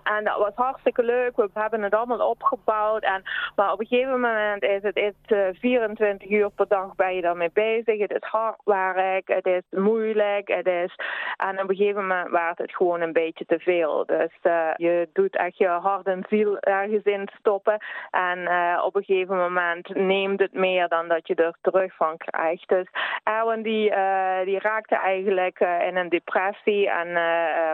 [0.03, 1.35] En dat was hartstikke leuk.
[1.35, 3.03] We hebben het allemaal opgebouwd.
[3.03, 3.23] En,
[3.55, 7.21] maar op een gegeven moment is het is, uh, 24 uur per dag ben je
[7.21, 7.99] daarmee bezig.
[7.99, 10.95] Het is hard werk, het is moeilijk, het is...
[11.37, 14.05] En op een gegeven moment werd het gewoon een beetje te veel.
[14.05, 17.77] Dus uh, je doet echt je hart en ziel ergens in stoppen.
[18.11, 22.17] En uh, op een gegeven moment neemt het meer dan dat je er terug van
[22.17, 22.69] krijgt.
[22.69, 22.87] Dus
[23.23, 27.13] Erwin die, uh, die raakte eigenlijk in een depressie en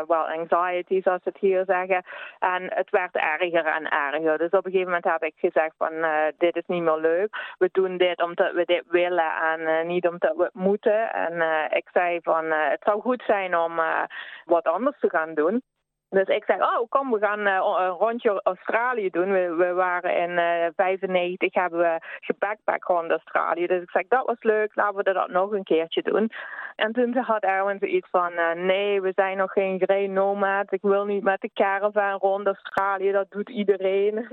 [0.08, 2.04] wel anxiety zoals ze het hier zeggen.
[2.40, 4.38] En het werd erger en erger.
[4.38, 5.92] Dus op een gegeven moment heb ik gezegd van
[6.38, 7.56] dit is niet meer leuk.
[7.58, 11.14] We doen dit omdat we dit willen en niet omdat we het moeten.
[11.14, 11.34] En
[11.70, 14.04] ik zei van het zou goed zijn om uh,
[14.46, 15.64] wat anders te gaan doen.
[16.12, 19.32] Dus ik zei, oh kom, we gaan uh, een rondje Australië doen.
[19.32, 23.68] We, we waren in uh, 95, hebben we gebackpack rond Australië.
[23.68, 26.32] Dus ik zei, dat was leuk, laten we dat nog een keertje doen.
[26.76, 30.72] En toen had Erwin zoiets van, uh, nee, we zijn nog geen grey nomad.
[30.72, 34.18] Ik wil niet met de caravan rond Australië, dat doet iedereen.
[34.18, 34.28] en,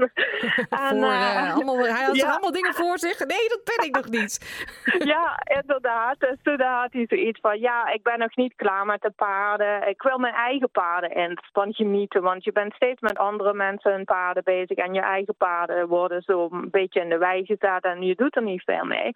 [0.89, 2.31] voor, allemaal, hij had ja.
[2.31, 3.19] allemaal dingen voor zich.
[3.19, 4.65] Nee, dat ben ik nog niet.
[5.15, 6.21] ja, inderdaad.
[6.21, 9.89] Dus toen had hij zoiets van, ja, ik ben nog niet klaar met de paarden.
[9.89, 12.23] Ik wil mijn eigen paarden inspannen genieten.
[12.23, 14.77] Want je bent steeds met andere mensen en paarden bezig.
[14.77, 17.85] En je eigen paarden worden zo een beetje in de wei gezet.
[17.85, 19.13] En je doet er niet veel mee.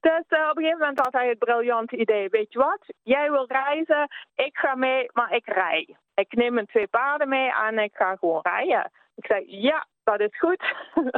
[0.00, 2.28] Dus uh, op een gegeven moment had hij het briljante idee.
[2.28, 2.80] Weet je wat?
[3.02, 4.08] Jij wil reizen.
[4.34, 5.96] Ik ga mee, maar ik rij.
[6.14, 8.90] Ik neem mijn twee paarden mee en ik ga gewoon rijden.
[9.16, 10.64] Ik zei, ja, dat is goed.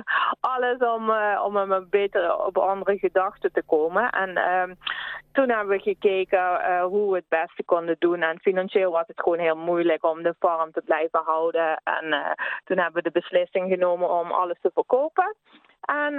[0.55, 4.11] Alles om, uh, om hem beter op andere gedachten te komen.
[4.11, 4.75] En uh,
[5.33, 8.23] toen hebben we gekeken uh, hoe we het beste konden doen.
[8.23, 11.81] En financieel was het gewoon heel moeilijk om de farm te blijven houden.
[11.85, 12.31] En uh,
[12.65, 15.37] toen hebben we de beslissing genomen om alles te verkopen.
[15.81, 16.17] En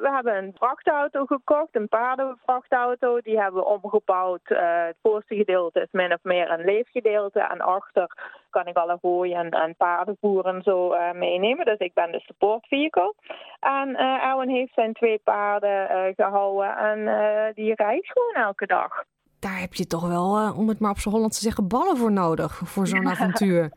[0.00, 3.20] we hebben een vrachtauto gekocht, een paardenvrachtauto.
[3.20, 4.50] Die hebben we omgebouwd.
[4.50, 7.40] Uh, het voorste gedeelte is min of meer een leefgedeelte.
[7.40, 8.10] En achter
[8.54, 11.64] kan ik alle hooi en, en paardenvoer en zo uh, meenemen.
[11.64, 13.14] Dus ik ben de support vehicle.
[13.60, 16.98] En Erwin heeft zijn twee paarden gehouden en
[17.54, 19.04] die rijdt gewoon elke dag.
[19.40, 22.12] Daar heb je toch wel, om het maar op zijn Holland te zeggen, ballen voor
[22.12, 23.70] nodig voor zo'n avontuur.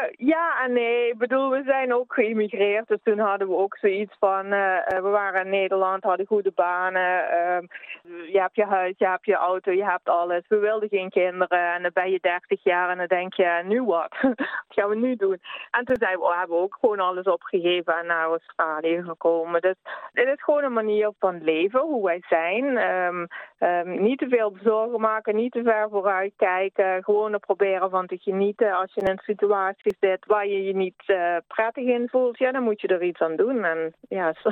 [0.00, 1.08] Uh, ja en nee.
[1.08, 2.88] Ik bedoel, we zijn ook geïmmigreerd.
[2.88, 4.44] Dus toen hadden we ook zoiets van...
[4.46, 7.24] Uh, we waren in Nederland, hadden goede banen.
[7.24, 10.44] Uh, je hebt je huis, je hebt je auto, je hebt alles.
[10.48, 11.74] We wilden geen kinderen.
[11.74, 14.16] En dan ben je 30 jaar en dan denk je, nu wat?
[14.20, 14.36] wat
[14.68, 15.40] gaan we nu doen?
[15.70, 19.60] En toen zijn we, hebben we ook gewoon alles opgegeven en naar Australië gekomen.
[19.60, 19.76] Dus
[20.12, 22.64] het is gewoon een manier van leven, hoe wij zijn.
[22.64, 23.26] Um,
[23.58, 27.04] um, niet te veel zorgen maken, niet te ver vooruit kijken.
[27.04, 28.72] Gewoon er proberen van te genieten.
[28.72, 32.52] Als je in een situatie zit waar je je niet uh, prettig in voelt, ja,
[32.52, 33.64] dan moet je er iets aan doen.
[33.64, 34.50] En ja, so,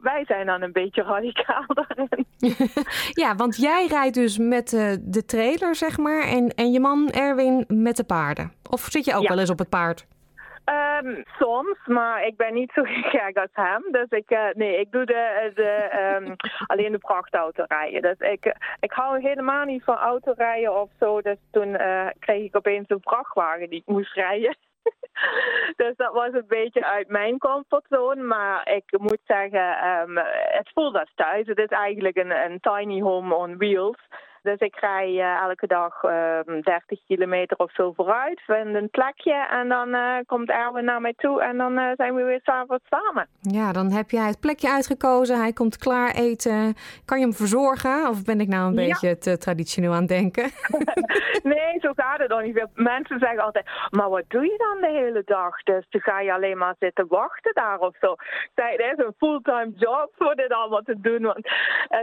[0.00, 2.26] wij zijn dan een beetje radicaal daarin.
[3.12, 7.10] ja, want jij rijdt dus met uh, de trailer, zeg maar, en, en je man
[7.10, 8.52] Erwin met de paarden.
[8.70, 9.28] Of zit je ook ja.
[9.28, 10.06] wel eens op het paard?
[10.64, 13.82] Um, soms, maar ik ben niet zo gek als hem.
[13.90, 18.02] Dus ik, uh, nee, ik doe de, de, um, alleen de prachtauto rijden.
[18.02, 21.20] Dus ik, ik hou helemaal niet van autorijden of zo.
[21.20, 24.56] Dus toen uh, kreeg ik opeens een vrachtwagen die ik moest rijden.
[25.80, 28.22] dus dat was een beetje uit mijn comfortzone.
[28.22, 30.16] Maar ik moet zeggen, um,
[30.58, 31.46] het voelt als thuis.
[31.46, 33.98] Het is eigenlijk een, een tiny home on wheels.
[34.42, 39.46] Dus ik rij uh, elke dag uh, 30 kilometer of zo vooruit, vind een plekje
[39.50, 42.84] en dan uh, komt Erwin naar mij toe en dan uh, zijn we weer s'avonds
[42.88, 43.28] samen.
[43.40, 46.74] Ja, dan heb jij het plekje uitgekozen, hij komt klaar eten.
[47.04, 48.88] Kan je hem verzorgen of ben ik nou een ja.
[48.88, 50.50] beetje te traditioneel aan het denken?
[51.54, 52.66] nee, zo gaat het dan niet.
[52.74, 55.62] Mensen zeggen altijd, maar wat doe je dan de hele dag?
[55.62, 58.14] Dus dan ga je alleen maar zitten wachten daar of zo.
[58.54, 61.22] Het is een fulltime job voor dit allemaal te doen.
[61.22, 61.46] Want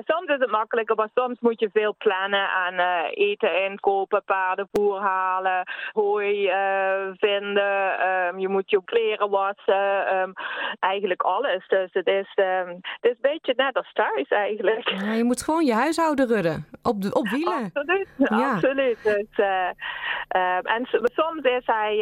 [0.06, 5.00] soms is het makkelijker, maar soms moet je veel plannen aan uh, eten inkopen, paardenvoer
[5.00, 8.08] halen, hooi uh, vinden.
[8.08, 10.16] Um, je moet je kleren wassen.
[10.16, 10.34] Um,
[10.80, 11.68] eigenlijk alles.
[11.68, 14.90] Dus het is, um, het is een beetje net als thuis eigenlijk.
[14.90, 16.68] Ja, je moet gewoon je huishouden rudden.
[16.84, 17.72] Op, de, op wielen.
[17.74, 18.08] Absoluut.
[18.18, 18.52] Ja.
[18.54, 19.04] Absoluut.
[19.04, 21.96] Dus, uh, en soms is hij,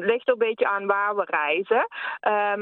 [0.00, 1.86] ligt er een beetje aan waar we reizen.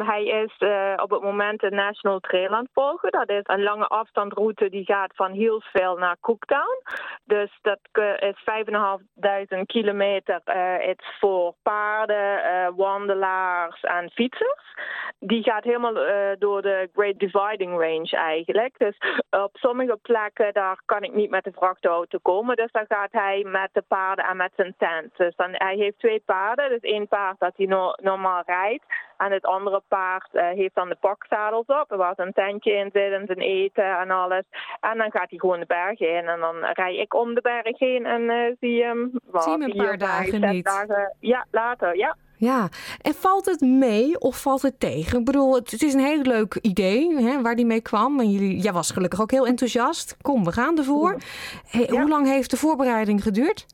[0.07, 0.55] hij is
[1.03, 3.11] op het moment de National Trail aan het volgen.
[3.11, 6.83] Dat is een lange afstandroute die gaat van Hillsville naar Cooktown.
[7.25, 7.79] Dus dat
[8.19, 8.37] is
[9.51, 10.41] 5.500 kilometer.
[10.79, 14.75] Het is voor paarden, uh, wandelaars en fietsers.
[15.19, 15.95] Die gaat helemaal
[16.39, 18.79] door de Great Dividing Range eigenlijk.
[18.79, 18.97] Dus
[19.31, 22.57] op sommige plekken daar kan ik niet met de vrachtauto komen.
[22.57, 25.17] Dus dan gaat hij met de paarden en met zijn tent.
[25.17, 26.69] Dus dan, hij heeft twee paarden.
[26.69, 28.85] Dus één paard dat hij no normaal rijdt.
[29.19, 33.13] En het andere paard uh, heeft dan de pakzadels op, waar zijn tentje in zit
[33.13, 34.45] en zijn eten en alles.
[34.81, 37.79] En dan gaat hij gewoon de berg in en dan rij ik om de berg
[37.79, 39.11] heen en uh, zie hem.
[39.33, 40.65] Zie hem een paar dagen niet.
[40.65, 42.17] Dagen, ja, later, ja.
[42.37, 42.69] Ja,
[43.03, 45.19] en valt het mee of valt het tegen?
[45.19, 48.21] Ik bedoel, het is een heel leuk idee hè, waar die mee kwam.
[48.21, 50.17] En jullie, jij was gelukkig ook heel enthousiast.
[50.23, 51.17] Kom, we gaan ervoor.
[51.71, 52.01] Hey, ja.
[52.01, 53.67] Hoe lang heeft de voorbereiding geduurd?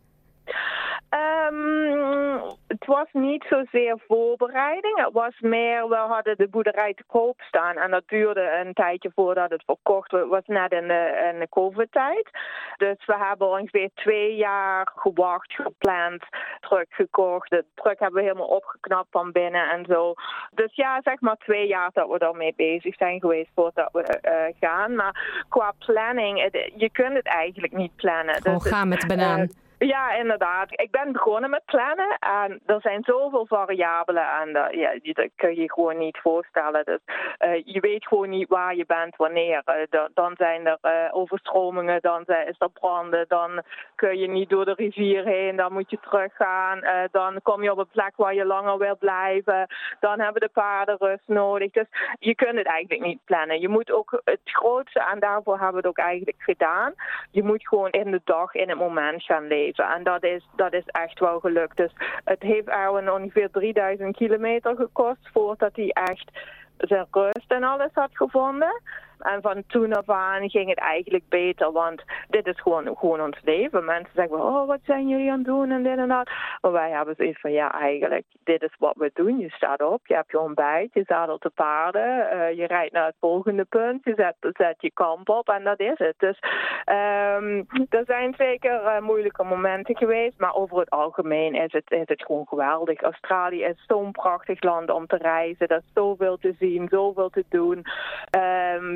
[1.50, 4.98] Um, het was niet zozeer voorbereiding.
[4.98, 7.76] Het was meer, we hadden de boerderij te koop staan.
[7.76, 10.20] En dat duurde een tijdje voordat het verkocht was.
[10.20, 12.30] Het was net in de, in de COVID-tijd.
[12.76, 16.24] Dus we hebben ongeveer twee jaar gewacht, gepland,
[16.60, 17.50] teruggekocht.
[17.50, 20.14] De truck hebben we helemaal opgeknapt van binnen en zo.
[20.50, 24.68] Dus ja, zeg maar twee jaar dat we daarmee bezig zijn geweest voordat we uh,
[24.68, 24.94] gaan.
[24.94, 28.34] Maar qua planning, het, je kunt het eigenlijk niet plannen.
[28.34, 29.40] Gewoon dus gaan met de banaan.
[29.40, 29.46] Uh,
[29.86, 30.68] ja, inderdaad.
[30.70, 35.54] Ik ben begonnen met plannen en er zijn zoveel variabelen en dat, ja, dat kun
[35.54, 36.84] je gewoon niet voorstellen.
[36.84, 37.00] Dus
[37.38, 39.62] uh, je weet gewoon niet waar je bent wanneer.
[39.66, 43.62] Uh, dan zijn er overstromingen, dan is er branden, dan
[43.94, 47.08] kun je niet door de rivier heen, dan moet je teruggaan.
[47.10, 49.66] dan kom je op een plek waar je langer wil blijven.
[50.00, 51.70] Dan hebben de paarden rust nodig.
[51.70, 51.86] Dus
[52.18, 53.60] je kunt het eigenlijk niet plannen.
[53.60, 56.94] Je moet ook het grootste, en daarvoor hebben we het ook eigenlijk gedaan,
[57.30, 59.73] je moet gewoon in de dag, in het moment gaan leven.
[59.82, 61.76] En dat is, dat is echt wel gelukt.
[61.76, 61.92] Dus
[62.24, 66.30] het heeft Erwin ongeveer 3000 kilometer gekost voordat hij echt
[66.78, 68.82] zijn rust en alles had gevonden.
[69.24, 73.38] En van toen af aan ging het eigenlijk beter, want dit is gewoon, gewoon ons
[73.42, 73.84] leven.
[73.84, 76.30] Mensen zeggen, oh, wat zijn jullie aan het doen en dit en dat.
[76.60, 79.38] Maar wij hebben zoiets van, ja, eigenlijk, dit is wat we doen.
[79.38, 83.06] Je staat op, je hebt je ontbijt, je zadelt de paarden, uh, je rijdt naar
[83.06, 86.14] het volgende punt, je zet, je kamp op en dat is het.
[86.18, 86.38] Dus
[86.86, 92.08] um, er zijn zeker uh, moeilijke momenten geweest, maar over het algemeen is het, is
[92.08, 93.02] het gewoon geweldig.
[93.02, 97.44] Australië is zo'n prachtig land om te reizen, er is zoveel te zien, zoveel te
[97.48, 97.84] doen.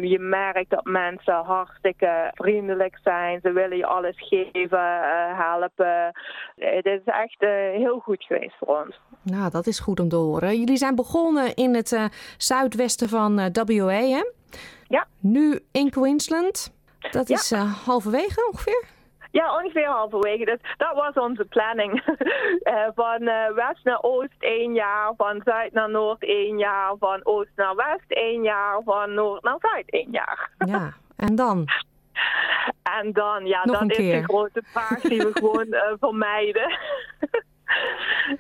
[0.01, 3.41] Je merkt dat mensen hartstikke vriendelijk zijn.
[3.43, 6.13] Ze willen je alles geven, uh, helpen.
[6.57, 9.01] Het is echt uh, heel goed geweest voor ons.
[9.23, 10.59] Nou, dat is goed om te horen.
[10.59, 12.05] Jullie zijn begonnen in het uh,
[12.37, 14.23] zuidwesten van WA, hè?
[14.89, 15.07] Ja.
[15.21, 16.77] Nu in Queensland.
[17.11, 17.65] Dat is ja.
[17.65, 18.98] halverwege ongeveer?
[19.31, 20.45] Ja, ongeveer halverwege.
[20.45, 22.03] Dus dat was onze planning.
[22.63, 27.21] uh, van uh, west naar oost één jaar, van zuid naar noord één jaar, van
[27.23, 30.51] oost naar west één jaar, van noord naar zuid één jaar.
[30.67, 30.93] ja,
[31.27, 31.67] en dan?
[32.83, 34.21] En dan, ja, Nog dat is keer.
[34.21, 36.79] de grote vraag die we gewoon uh, vermijden.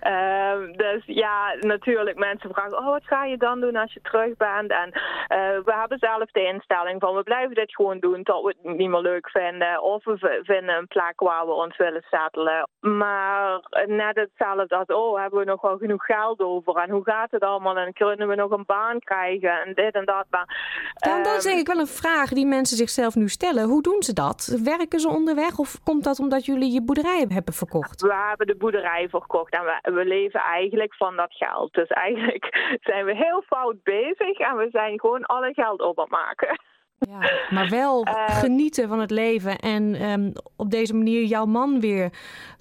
[0.02, 4.36] Uh, dus ja, natuurlijk mensen vragen, oh wat ga je dan doen als je terug
[4.36, 4.70] bent?
[4.70, 8.54] En uh, we hebben zelf de instelling van we blijven dit gewoon doen tot we
[8.62, 9.82] het niet meer leuk vinden.
[9.82, 12.68] Of we vinden een plek waar we ons willen settelen.
[12.80, 16.76] Maar net hetzelfde als, oh hebben we nog wel genoeg geld over?
[16.76, 17.76] En hoe gaat het allemaal?
[17.76, 19.60] En kunnen we nog een baan krijgen?
[19.64, 20.26] En dit en dat.
[20.30, 20.46] Maar,
[20.94, 23.64] Dan, dat is denk ik wel een vraag die mensen zichzelf nu stellen.
[23.64, 24.58] Hoe doen ze dat?
[24.64, 28.00] Werken ze onderweg of komt dat omdat jullie je boerderij hebben verkocht?
[28.00, 31.74] We hebben de boerderij verkocht en we, we leven eigenlijk van dat geld.
[31.74, 32.56] Dus eigenlijk
[32.90, 36.60] zijn we heel fout bezig en we zijn gewoon alle geld op het maken.
[36.98, 41.80] Ja, maar wel uh, genieten van het leven en um, op deze manier jouw man
[41.80, 42.10] weer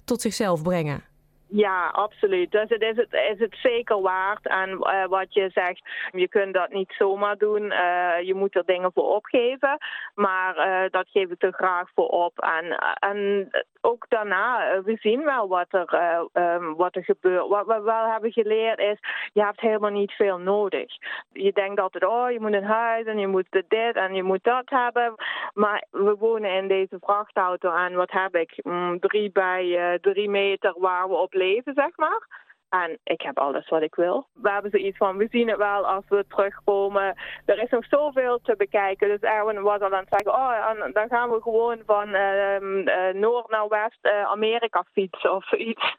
[0.04, 1.02] tot zichzelf brengen.
[1.50, 2.50] Ja, absoluut.
[2.50, 4.46] Dus het is het, is het zeker waard.
[4.46, 5.82] En uh, wat je zegt,
[6.12, 7.62] je kunt dat niet zomaar doen.
[7.62, 9.78] Uh, je moet er dingen voor opgeven.
[10.14, 12.38] Maar uh, dat geef ik er graag voor op.
[12.38, 13.48] En, en
[13.80, 15.94] ook daarna, we zien wel wat er,
[16.32, 17.48] um, wat er gebeurt.
[17.48, 18.98] Wat we wel hebben geleerd is,
[19.32, 20.92] je hebt helemaal niet veel nodig.
[21.32, 24.44] Je denkt altijd, oh, je moet een huis en je moet dit en je moet
[24.44, 25.14] dat hebben.
[25.54, 28.60] Maar we wonen in deze vrachtauto en wat heb ik?
[28.62, 32.46] Mm, drie bij drie meter waar we op leven, zeg maar.
[32.68, 34.26] En ik heb alles wat ik wil.
[34.32, 37.16] We hebben zoiets van, we zien het wel als we terugkomen.
[37.44, 39.08] Er is nog zoveel te bekijken.
[39.08, 43.14] Dus Erwin was al aan het zeggen, oh, dan gaan we gewoon van uh, uh,
[43.14, 45.96] Noord naar West uh, Amerika fietsen of zoiets.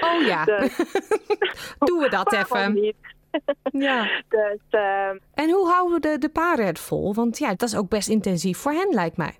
[0.00, 0.76] Oh ja, dus,
[1.88, 2.74] doen we dat even.
[2.74, 2.96] Niet?
[3.72, 4.22] Ja.
[4.28, 4.80] Dus,
[5.34, 7.14] en hoe houden de, de paarden het vol?
[7.14, 9.34] Want ja, dat is ook best intensief voor hen, lijkt mij.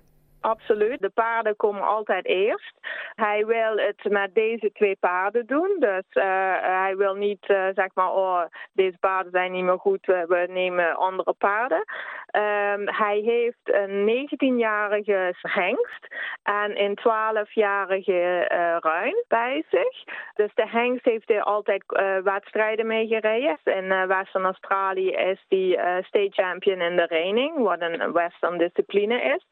[0.47, 0.99] Absoluut.
[0.99, 2.73] De paarden komen altijd eerst.
[3.15, 5.75] Hij wil het met deze twee paarden doen.
[5.79, 6.23] Dus uh,
[6.61, 8.41] hij wil niet uh, zeg maar, oh,
[8.73, 11.77] deze paarden zijn niet meer goed, we, nemen andere paarden.
[11.77, 16.07] Um, hij heeft een 19-jarige hengst
[16.43, 20.03] en een 12-jarige uh, ruin bij zich.
[20.33, 21.83] Dus de hengst heeft hij altijd
[22.23, 23.57] wedstrijden mee gereden.
[23.63, 29.45] In Western Australië is hij state champion in de reining, wat een western discipline is.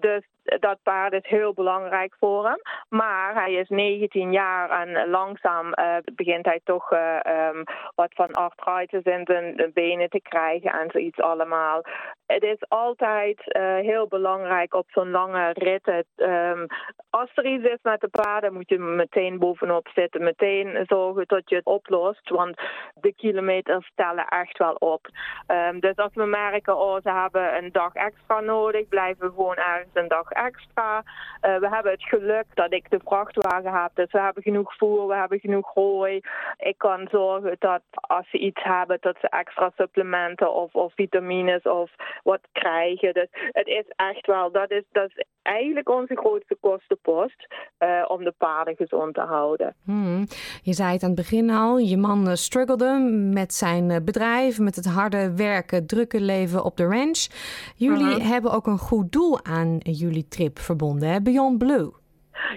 [0.00, 2.60] Dus dat paard is heel belangrijk voor hem.
[2.88, 7.62] Maar hij is 19 jaar en langzaam uh, begint hij toch uh, um,
[7.94, 11.84] wat van arthritis in zijn benen te krijgen en zoiets allemaal.
[12.26, 16.04] Het is altijd uh, heel belangrijk op zo'n lange rit.
[16.16, 16.66] Um,
[17.10, 20.22] als er iets is met de paarden moet je meteen bovenop zitten.
[20.22, 22.28] Meteen zorgen dat je het oplost.
[22.28, 22.60] Want
[22.94, 25.08] de kilometers tellen echt wel op.
[25.46, 29.56] Um, dus als we merken, oh ze hebben een dag extra nodig, blijven we gewoon
[29.56, 30.98] ergens een dag extra.
[30.98, 33.90] Uh, we hebben het geluk dat ik de vrachtwagen heb.
[33.94, 36.20] Dus we hebben genoeg voer, we hebben genoeg hooi.
[36.56, 41.62] Ik kan zorgen dat als ze iets hebben, dat ze extra supplementen of, of vitamines
[41.62, 41.90] of
[42.22, 43.14] wat krijgen.
[43.14, 47.46] Dus het is echt wel, dat is, dat is eigenlijk onze grootste kostenpost
[47.78, 49.74] uh, om de paarden gezond te houden.
[49.84, 50.26] Hmm.
[50.62, 52.98] Je zei het aan het begin al, je man uh, struggelde
[53.32, 57.26] met zijn bedrijf, met het harde werken, drukke leven op de ranch.
[57.76, 58.30] Jullie -huh.
[58.30, 61.22] hebben ook een goed doel aan jullie trip verbonden, hè?
[61.22, 61.92] Beyond Blue.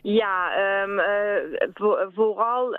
[0.02, 2.78] Ja, uh, voor, vooral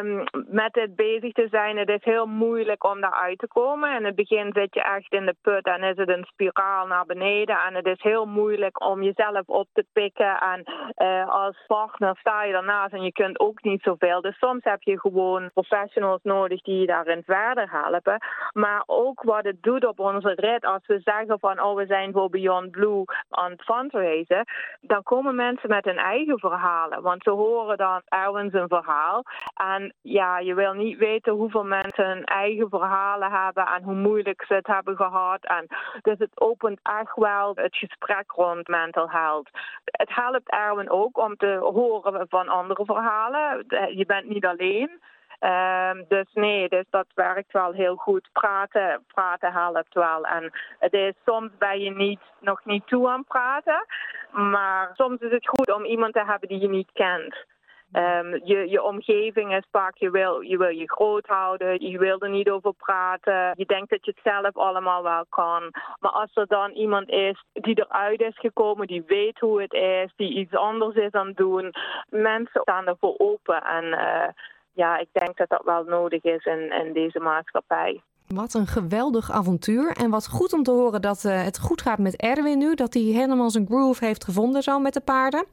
[0.00, 1.76] um, met het bezig te zijn.
[1.76, 3.96] Het is heel moeilijk om daaruit te komen.
[3.96, 7.06] In het begin zit je echt in de put en is het een spiraal naar
[7.06, 7.56] beneden.
[7.66, 10.38] En het is heel moeilijk om jezelf op te pikken.
[10.40, 10.62] En
[10.96, 14.20] uh, als partner sta je daarnaast en je kunt ook niet zoveel.
[14.20, 18.18] Dus soms heb je gewoon professionals nodig die je daarin verder helpen.
[18.52, 20.64] Maar ook wat het doet op onze rit.
[20.64, 24.44] Als we zeggen van oh we zijn voor Beyond Blue aan het fundraisen.
[24.80, 27.02] Dan komen mensen met hun eigen verhalen.
[27.02, 29.22] Want ze horen dan ergens een verhaal.
[29.54, 34.44] En ja, je wil niet weten hoeveel mensen hun eigen verhalen hebben en hoe moeilijk
[34.44, 35.44] ze het hebben gehad.
[35.44, 35.66] En
[36.02, 39.48] dus het opent echt wel het gesprek rond mental health.
[39.84, 43.64] Het helpt Erwin ook om te horen van andere verhalen.
[43.96, 44.90] Je bent niet alleen.
[45.40, 48.28] Um, dus nee, dus dat werkt wel heel goed.
[48.32, 50.24] Praten, praten helpt wel.
[50.24, 53.86] En het is, soms ben je niet, nog niet toe aan praten.
[54.32, 57.36] Maar soms is het goed om iemand te hebben die je niet kent.
[57.92, 62.20] Um, je, je omgeving is vaak, je wil, je wil je groot houden, je wil
[62.20, 63.52] er niet over praten.
[63.56, 65.72] Je denkt dat je het zelf allemaal wel kan.
[66.00, 70.12] Maar als er dan iemand is die eruit is gekomen, die weet hoe het is,
[70.16, 71.72] die iets anders is aan het doen,
[72.08, 73.62] mensen staan ervoor open.
[73.62, 74.28] En uh,
[74.78, 78.02] ja, ik denk dat dat wel nodig is in, in deze maatschappij.
[78.26, 79.96] Wat een geweldig avontuur.
[79.96, 82.74] En wat goed om te horen dat uh, het goed gaat met Erwin nu.
[82.74, 85.46] Dat hij helemaal zijn groove heeft gevonden zo met de paarden.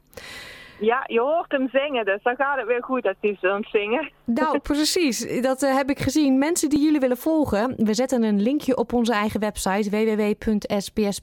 [0.80, 4.10] Ja, je hoort hem zingen, dus dan gaat het weer goed dat hij zo zingen.
[4.24, 5.40] Nou, precies.
[5.40, 6.38] Dat uh, heb ik gezien.
[6.38, 11.14] Mensen die jullie willen volgen, we zetten een linkje op onze eigen website www.sps.com.au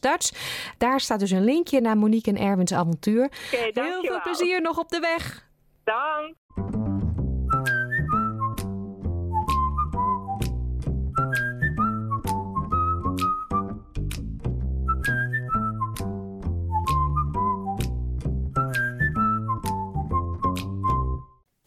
[0.00, 0.30] Dutch.
[0.78, 3.30] Daar staat dus een linkje naar Monique en Erwins avontuur.
[3.52, 5.50] Okay, Heel veel plezier nog op de weg.
[5.84, 6.91] Dank.